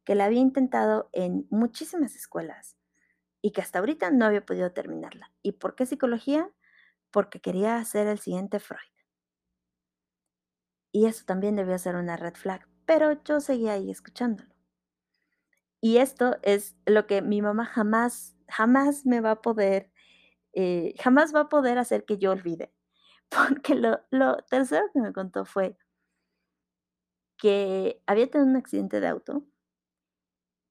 que 0.04 0.16
la 0.16 0.26
había 0.26 0.40
intentado 0.40 1.10
en 1.14 1.48
muchísimas 1.50 2.16
escuelas 2.16 2.78
y 3.42 3.52
que 3.52 3.62
hasta 3.62 3.80
ahorita 3.80 4.10
no 4.10 4.26
había 4.26 4.46
podido 4.46 4.72
terminarla. 4.72 5.32
¿Y 5.44 5.54
por 5.54 5.76
qué 5.76 5.86
psicología? 5.86 6.50
Porque 7.12 7.40
quería 7.42 7.78
hacer 7.78 8.08
el 8.08 8.20
siguiente 8.20 8.60
Freud. 8.60 8.82
Y 10.92 11.06
eso 11.06 11.26
también 11.26 11.56
debió 11.56 11.78
ser 11.78 11.96
una 11.96 12.18
red 12.18 12.36
flag, 12.36 12.68
pero 12.86 13.22
yo 13.24 13.40
seguía 13.42 13.74
ahí 13.74 13.92
escuchándolo. 13.92 14.56
Y 15.82 15.98
esto 15.98 16.38
es 16.42 16.76
lo 16.86 17.06
que 17.06 17.22
mi 17.22 17.44
mamá 17.44 17.66
jamás, 17.66 18.36
jamás 18.48 19.06
me 19.06 19.22
va 19.22 19.32
a 19.32 19.42
poder, 19.42 19.92
eh, 20.54 20.96
jamás 21.00 21.36
va 21.36 21.42
a 21.42 21.50
poder 21.50 21.78
hacer 21.78 22.06
que 22.06 22.18
yo 22.18 22.32
olvide. 22.32 22.74
Porque 23.30 23.76
lo, 23.76 24.38
tercero 24.50 24.86
que 24.94 25.00
me 25.00 25.14
contó 25.14 25.46
fue 25.46 25.78
que 27.38 28.02
había 28.06 28.30
tenido 28.30 28.50
un 28.50 28.56
accidente 28.56 29.00
de 29.00 29.08
auto 29.08 29.44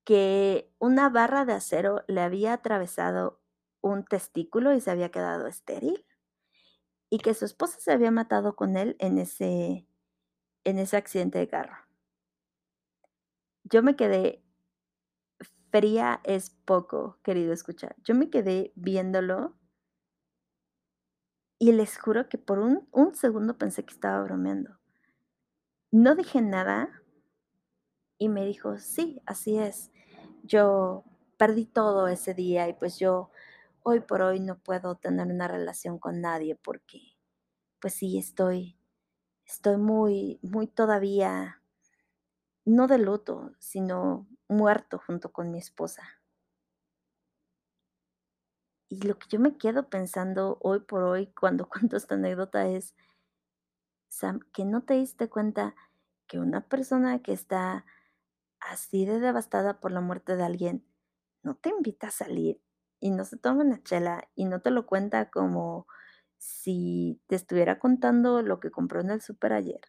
que 0.05 0.71
una 0.79 1.09
barra 1.09 1.45
de 1.45 1.55
acero 1.55 2.05
le 2.09 2.21
había 2.21 2.53
atravesado 2.53 3.40
un 3.81 4.05
testículo 4.05 4.75
y 4.75 4.81
se 4.81 4.90
había 4.90 5.11
quedado 5.11 5.47
estéril, 5.47 6.07
y 7.11 7.19
que 7.19 7.35
su 7.35 7.45
esposa 7.45 7.79
se 7.81 7.93
había 7.93 8.11
matado 8.11 8.57
con 8.57 8.77
él 8.77 8.97
en 8.99 9.19
ese, 9.19 9.87
en 10.64 10.79
ese 10.79 10.97
accidente 10.97 11.38
de 11.38 11.49
carro. 11.49 11.77
Yo 13.62 13.83
me 13.83 13.97
quedé 13.97 14.43
fría 15.71 16.21
es 16.25 16.51
poco, 16.51 17.19
querido 17.23 17.53
escuchar. 17.53 17.97
Yo 18.05 18.14
me 18.14 18.31
quedé 18.31 18.73
viéndolo 18.75 19.57
y 21.59 21.73
les 21.73 21.99
juro 21.99 22.29
que 22.29 22.38
por 22.38 22.59
un, 22.59 22.88
un 22.93 23.14
segundo 23.14 23.59
pensé 23.59 23.85
que 23.85 23.95
estaba 23.95 24.23
bromeando. 24.23 24.79
No 25.93 26.14
dije 26.14 26.43
nada 26.43 27.03
y 28.19 28.29
me 28.29 28.45
dijo, 28.45 28.79
sí, 28.79 29.23
así 29.27 29.59
es 29.59 29.90
yo 30.45 31.05
perdí 31.38 31.67
todo 31.67 32.09
ese 32.09 32.35
día 32.35 32.69
y 32.69 32.75
pues 32.75 32.99
yo 32.99 33.31
hoy 33.83 34.01
por 34.01 34.23
hoy 34.23 34.40
no 34.40 34.59
puedo 34.59 34.97
tener 34.97 35.27
una 35.27 35.49
relación 35.49 35.99
con 35.99 36.21
nadie 36.21 36.57
porque 36.57 37.01
pues 37.81 37.95
sí 37.95 38.19
estoy 38.19 38.79
estoy 39.47 39.79
muy 39.79 40.38
muy 40.43 40.67
todavía 40.67 41.62
no 42.67 42.87
de 42.87 42.99
luto, 42.99 43.53
sino 43.59 44.27
muerto 44.49 44.99
junto 45.07 45.33
con 45.33 45.51
mi 45.51 45.59
esposa. 45.59 46.03
Y 48.94 49.09
lo 49.09 49.18
que 49.18 49.26
yo 49.28 49.40
me 49.40 49.57
quedo 49.57 49.88
pensando 49.88 50.57
hoy 50.61 50.78
por 50.78 51.02
hoy 51.02 51.26
cuando 51.26 51.68
cuento 51.68 51.96
esta 51.96 52.14
anécdota 52.14 52.68
es, 52.68 52.94
Sam, 54.09 54.38
que 54.52 54.64
no 54.64 54.83
te 54.83 54.94
diste 54.94 55.28
cuenta 55.28 55.74
que 56.28 56.38
una 56.38 56.61
persona 56.68 57.20
que 57.20 57.33
está 57.33 57.85
así 58.61 59.04
de 59.04 59.18
devastada 59.18 59.80
por 59.80 59.90
la 59.90 60.00
muerte 60.00 60.37
de 60.37 60.44
alguien, 60.44 60.87
no 61.42 61.57
te 61.57 61.70
invita 61.70 62.07
a 62.07 62.12
salir 62.12 62.61
y 63.00 63.11
no 63.11 63.24
se 63.24 63.37
toma 63.37 63.64
una 63.64 63.83
chela 63.83 64.28
y 64.37 64.44
no 64.44 64.62
te 64.62 64.70
lo 64.70 64.87
cuenta 64.87 65.28
como 65.28 65.88
si 66.38 67.20
te 67.26 67.35
estuviera 67.35 67.80
contando 67.80 68.42
lo 68.42 68.61
que 68.61 68.70
compró 68.70 69.00
en 69.00 69.11
el 69.11 69.20
súper 69.22 69.54
ayer. 69.54 69.80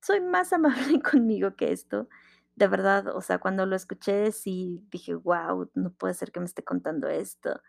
Soy 0.00 0.22
más 0.22 0.52
amable 0.54 1.02
conmigo 1.02 1.54
que 1.54 1.70
esto. 1.70 2.08
De 2.56 2.68
verdad, 2.68 3.08
o 3.16 3.20
sea, 3.20 3.38
cuando 3.38 3.66
lo 3.66 3.74
escuché 3.76 4.30
sí 4.32 4.84
dije, 4.90 5.14
wow, 5.14 5.70
no 5.74 5.92
puede 5.92 6.14
ser 6.14 6.30
que 6.32 6.40
me 6.40 6.46
esté 6.46 6.62
contando 6.64 7.08
esto. 7.08 7.60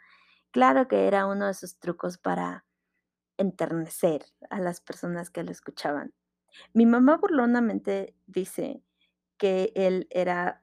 Claro 0.51 0.87
que 0.87 1.07
era 1.07 1.27
uno 1.27 1.45
de 1.45 1.51
esos 1.51 1.77
trucos 1.79 2.17
para 2.19 2.65
enternecer 3.37 4.25
a 4.49 4.59
las 4.59 4.81
personas 4.81 5.29
que 5.31 5.43
lo 5.43 5.51
escuchaban. 5.51 6.13
Mi 6.73 6.85
mamá 6.85 7.17
burlonamente 7.17 8.15
dice 8.27 8.83
que 9.37 9.73
él 9.75 10.07
era, 10.11 10.59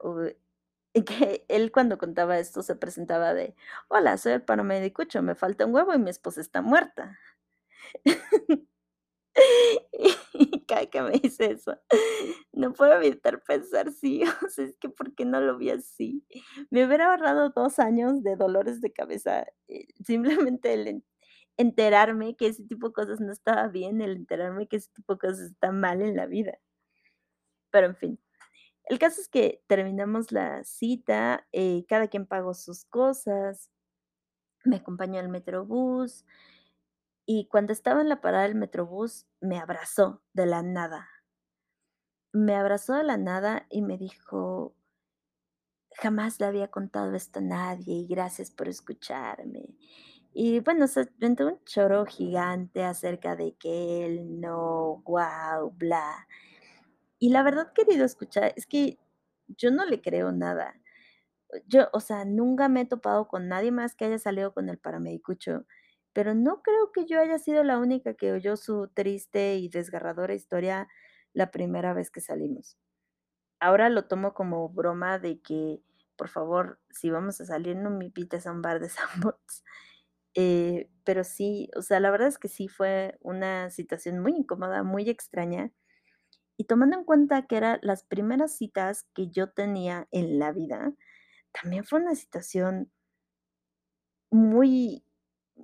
que 1.07 1.45
él 1.49 1.71
cuando 1.71 1.97
contaba 1.97 2.39
esto 2.39 2.63
se 2.63 2.75
presentaba 2.75 3.33
de, 3.33 3.55
hola, 3.89 4.17
soy 4.17 4.33
el 4.33 4.43
paramédicucho, 4.43 5.21
me 5.23 5.35
falta 5.35 5.65
un 5.65 5.73
huevo 5.75 5.93
y 5.93 5.99
mi 5.99 6.09
esposa 6.11 6.41
está 6.41 6.61
muerta. 6.61 7.19
cada 10.65 10.85
que 10.87 11.01
me 11.01 11.11
dice 11.11 11.51
eso, 11.51 11.77
no 12.51 12.73
puedo 12.73 12.93
evitar 12.93 13.43
pensar, 13.43 13.91
sí, 13.91 14.21
o 14.45 14.49
sea, 14.49 14.65
es 14.65 14.77
que 14.77 14.89
¿por 14.89 15.13
qué 15.15 15.25
no 15.25 15.41
lo 15.41 15.57
vi 15.57 15.71
así? 15.71 16.25
Me 16.69 16.85
hubiera 16.85 17.11
ahorrado 17.11 17.49
dos 17.49 17.79
años 17.79 18.23
de 18.23 18.35
dolores 18.35 18.81
de 18.81 18.91
cabeza, 18.93 19.45
eh, 19.67 19.87
simplemente 20.05 20.73
el 20.73 21.03
enterarme 21.57 22.35
que 22.35 22.47
ese 22.47 22.63
tipo 22.63 22.87
de 22.89 22.93
cosas 22.93 23.19
no 23.19 23.31
estaba 23.31 23.67
bien, 23.67 24.01
el 24.01 24.17
enterarme 24.17 24.67
que 24.67 24.77
ese 24.77 24.91
tipo 24.93 25.13
de 25.13 25.19
cosas 25.19 25.51
está 25.51 25.71
mal 25.71 26.01
en 26.01 26.15
la 26.15 26.25
vida. 26.25 26.57
Pero 27.71 27.87
en 27.87 27.95
fin, 27.95 28.19
el 28.85 28.99
caso 28.99 29.21
es 29.21 29.29
que 29.29 29.63
terminamos 29.67 30.31
la 30.31 30.63
cita, 30.63 31.47
eh, 31.51 31.85
cada 31.87 32.07
quien 32.07 32.25
pagó 32.27 32.53
sus 32.53 32.85
cosas, 32.85 33.69
me 34.65 34.77
acompañó 34.77 35.19
al 35.19 35.29
metrobús 35.29 36.25
Y 37.25 37.47
cuando 37.49 37.73
estaba 37.73 37.99
en 38.01 38.07
la 38.07 38.21
parada 38.21 38.43
del 38.43 38.55
Metrobús, 38.55 39.27
me 39.41 39.59
abrazó 39.59 40.21
de 40.33 40.45
la 40.45 40.63
nada. 40.63 41.09
Me 42.33 42.53
abrazó 42.55 42.93
de 42.93 43.03
la 43.05 43.17
nada 43.17 43.65
y 43.71 43.81
me 43.81 43.97
dijo: 43.97 44.75
"Jamás 46.01 46.39
le 46.39 46.45
había 46.47 46.69
contado 46.69 47.13
esto 47.15 47.39
a 47.39 47.41
nadie 47.41 47.95
y 47.95 48.07
gracias 48.07 48.51
por 48.51 48.67
escucharme". 48.67 49.75
Y 50.33 50.59
bueno, 50.61 50.87
se 50.87 51.01
aventó 51.01 51.47
un 51.47 51.63
choro 51.65 52.05
gigante 52.05 52.83
acerca 52.83 53.35
de 53.35 53.55
que 53.55 54.05
él 54.05 54.39
no, 54.41 55.01
guau, 55.05 55.71
bla. 55.71 56.27
Y 57.19 57.29
la 57.29 57.43
verdad, 57.43 57.73
querido 57.73 58.05
escucha, 58.05 58.47
es 58.47 58.65
que 58.67 58.99
yo 59.47 59.71
no 59.71 59.85
le 59.85 60.01
creo 60.01 60.31
nada. 60.31 60.75
Yo, 61.67 61.87
o 61.93 61.99
sea, 61.99 62.25
nunca 62.25 62.69
me 62.69 62.81
he 62.81 62.85
topado 62.85 63.27
con 63.27 63.47
nadie 63.47 63.71
más 63.71 63.95
que 63.95 64.05
haya 64.05 64.19
salido 64.19 64.53
con 64.53 64.69
el 64.69 64.79
paramedicucho, 64.79 65.65
pero 66.13 66.35
no 66.35 66.61
creo 66.63 66.91
que 66.93 67.05
yo 67.05 67.19
haya 67.19 67.39
sido 67.39 67.63
la 67.63 67.79
única 67.79 68.13
que 68.15 68.31
oyó 68.31 68.55
su 68.57 68.87
triste 68.93 69.55
y 69.57 69.69
desgarradora 69.69 70.33
historia 70.35 70.87
la 71.33 71.51
primera 71.51 71.93
vez 71.93 72.11
que 72.11 72.21
salimos. 72.21 72.77
Ahora 73.59 73.89
lo 73.89 74.05
tomo 74.07 74.33
como 74.33 74.69
broma 74.69 75.19
de 75.19 75.41
que, 75.41 75.81
por 76.17 76.29
favor, 76.29 76.79
si 76.91 77.09
vamos 77.09 77.41
a 77.41 77.45
salir, 77.45 77.75
no 77.77 77.89
me 77.91 78.05
invites 78.05 78.45
a 78.47 78.51
un 78.51 78.61
bar 78.61 78.79
de 78.79 78.89
Sanborns. 78.89 79.63
Eh, 80.35 80.89
pero 81.03 81.23
sí, 81.23 81.69
o 81.75 81.81
sea, 81.81 81.99
la 81.99 82.11
verdad 82.11 82.27
es 82.29 82.39
que 82.39 82.47
sí 82.49 82.67
fue 82.67 83.17
una 83.21 83.69
situación 83.69 84.19
muy 84.19 84.33
incómoda, 84.33 84.83
muy 84.83 85.09
extraña. 85.09 85.71
Y 86.57 86.65
tomando 86.65 86.97
en 86.97 87.05
cuenta 87.05 87.47
que 87.47 87.57
eran 87.57 87.79
las 87.83 88.03
primeras 88.03 88.55
citas 88.57 89.05
que 89.15 89.29
yo 89.29 89.51
tenía 89.51 90.07
en 90.11 90.39
la 90.39 90.51
vida, 90.51 90.93
también 91.53 91.85
fue 91.85 91.99
una 92.01 92.15
situación 92.15 92.91
muy 94.31 95.03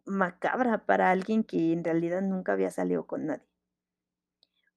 macabra 0.05 0.85
para 0.85 1.11
alguien 1.11 1.43
que 1.43 1.73
en 1.73 1.83
realidad 1.83 2.21
nunca 2.21 2.53
había 2.53 2.71
salido 2.71 3.07
con 3.07 3.27
nadie. 3.27 3.47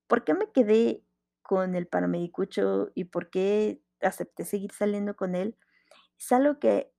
¿Por 0.06 0.24
qué 0.24 0.34
me 0.34 0.50
quedé 0.52 1.04
con 1.42 1.74
el 1.74 1.86
paramedicucho 1.86 2.90
y 2.94 3.04
por 3.04 3.30
qué 3.30 3.80
acepté 4.00 4.44
seguir 4.44 4.72
saliendo 4.72 5.16
con 5.16 5.34
él? 5.34 5.56
Es 6.18 6.32
algo 6.32 6.58
que 6.58 6.92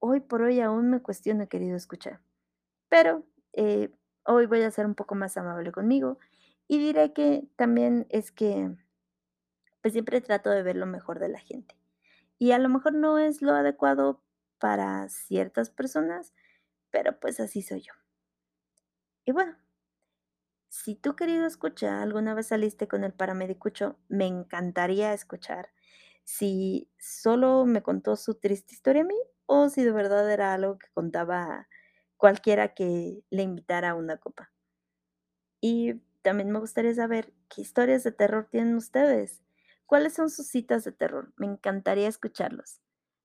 hoy 0.00 0.20
por 0.20 0.42
hoy 0.42 0.60
aún 0.60 0.90
me 0.90 1.02
cuestiono, 1.02 1.48
querido 1.48 1.76
escuchar. 1.76 2.20
Pero, 2.90 3.24
eh, 3.54 3.92
hoy 4.26 4.46
voy 4.46 4.62
a 4.62 4.70
ser 4.70 4.86
un 4.86 4.94
poco 4.96 5.14
más 5.16 5.36
amable 5.38 5.72
conmigo 5.72 6.18
y 6.68 6.78
diré 6.78 7.12
que 7.12 7.48
también 7.56 8.06
es 8.10 8.32
que, 8.32 8.70
pues, 9.80 9.92
siempre 9.94 10.20
trato 10.20 10.50
de 10.50 10.62
ver 10.62 10.76
lo 10.76 10.86
mejor 10.86 11.18
de 11.18 11.28
la 11.28 11.38
gente. 11.40 11.76
Y 12.38 12.52
a 12.52 12.58
lo 12.58 12.68
mejor 12.68 12.94
no 12.94 13.18
es 13.18 13.42
lo 13.42 13.54
adecuado 13.54 14.22
para 14.58 15.08
ciertas 15.08 15.70
personas, 15.70 16.34
pero, 16.92 17.18
pues, 17.20 17.40
así 17.40 17.62
soy 17.62 17.82
yo. 17.82 17.92
Y 19.24 19.32
bueno, 19.32 19.56
si 20.68 20.94
tú, 20.96 21.14
querido 21.16 21.46
escucha, 21.46 22.02
alguna 22.02 22.34
vez 22.34 22.48
saliste 22.48 22.88
con 22.88 23.04
el 23.04 23.12
paramedicucho, 23.12 23.98
me 24.08 24.26
encantaría 24.26 25.12
escuchar 25.12 25.70
si 26.24 26.90
solo 26.98 27.64
me 27.66 27.82
contó 27.82 28.16
su 28.16 28.34
triste 28.36 28.74
historia 28.74 29.02
a 29.02 29.04
mí, 29.06 29.14
o 29.46 29.68
si 29.68 29.84
de 29.84 29.92
verdad 29.92 30.30
era 30.32 30.54
algo 30.54 30.78
que 30.78 30.88
contaba 30.94 31.68
cualquiera 32.16 32.74
que 32.74 33.22
le 33.30 33.42
invitara 33.42 33.90
a 33.90 33.94
una 33.94 34.16
copa. 34.18 34.52
Y 35.62 35.94
también 36.22 36.50
me 36.50 36.58
gustaría 36.58 36.94
saber, 36.94 37.32
¿qué 37.48 37.62
historias 37.62 38.04
de 38.04 38.12
terror 38.12 38.48
tienen 38.50 38.74
ustedes? 38.76 39.42
¿Cuáles 39.86 40.14
son 40.14 40.28
sus 40.30 40.46
citas 40.48 40.84
de 40.84 40.92
terror? 40.92 41.32
Me 41.36 41.46
encantaría 41.46 42.08
escucharlos. 42.08 42.80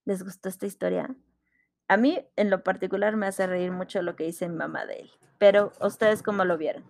¿Les 0.06 0.24
gustó 0.24 0.48
esta 0.50 0.66
historia? 0.66 1.16
A 1.90 1.96
mí, 1.96 2.20
en 2.36 2.50
lo 2.50 2.64
particular, 2.64 3.16
me 3.16 3.28
hace 3.28 3.48
reír 3.48 3.72
mucho 3.72 4.02
lo 4.02 4.16
que 4.16 4.26
dice 4.26 4.50
mi 4.50 4.56
mamá 4.58 4.86
de 4.86 5.02
él, 5.02 5.12
pero, 5.38 5.72
¿ustedes 5.80 6.22
cómo 6.22 6.44
lo 6.44 6.58
vieron? 6.58 6.84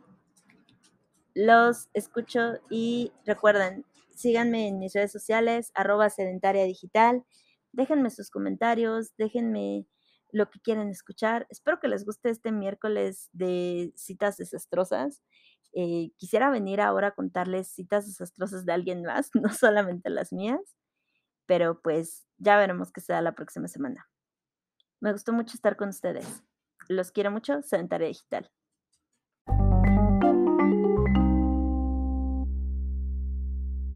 Los 1.36 1.90
escucho 1.94 2.54
y 2.70 3.12
recuerden, 3.26 3.86
síganme 4.16 4.68
en 4.68 4.80
mis 4.80 4.94
redes 4.94 5.12
sociales, 5.12 5.72
arroba 5.76 6.10
sedentaria 6.10 6.64
digital, 6.64 7.24
déjenme 7.74 8.10
sus 8.10 8.32
comentarios, 8.32 9.16
déjenme 9.18 9.86
lo 10.32 10.50
que 10.50 10.60
quieren 10.60 10.90
escuchar. 10.90 11.46
Espero 11.50 11.80
que 11.80 11.88
les 11.88 12.04
guste 12.06 12.30
este 12.30 12.52
miércoles 12.52 13.30
de 13.34 13.94
citas 13.96 14.38
desastrosas. 14.38 15.22
Eh, 15.74 16.12
quisiera 16.18 16.50
venir 16.50 16.82
ahora 16.82 17.10
a 17.10 17.16
contarles 17.16 17.68
citas 17.68 18.08
desastrosas 18.08 18.66
de 18.66 18.74
alguien 18.74 19.04
más, 19.04 19.30
no 19.36 19.50
solamente 19.54 20.10
las 20.10 20.34
mías, 20.34 20.76
pero 21.46 21.82
pues 21.82 22.28
ya 22.38 22.58
veremos 22.58 22.92
qué 22.92 23.02
será 23.02 23.22
la 23.22 23.34
próxima 23.36 23.68
semana. 23.68 24.10
Me 25.00 25.12
gustó 25.12 25.34
mucho 25.34 25.56
estar 25.56 25.76
con 25.76 25.90
ustedes. 25.90 26.44
Los 26.88 27.12
quiero 27.12 27.32
mucho, 27.32 27.62
Sedentaria 27.62 28.08
Digital. 28.08 28.50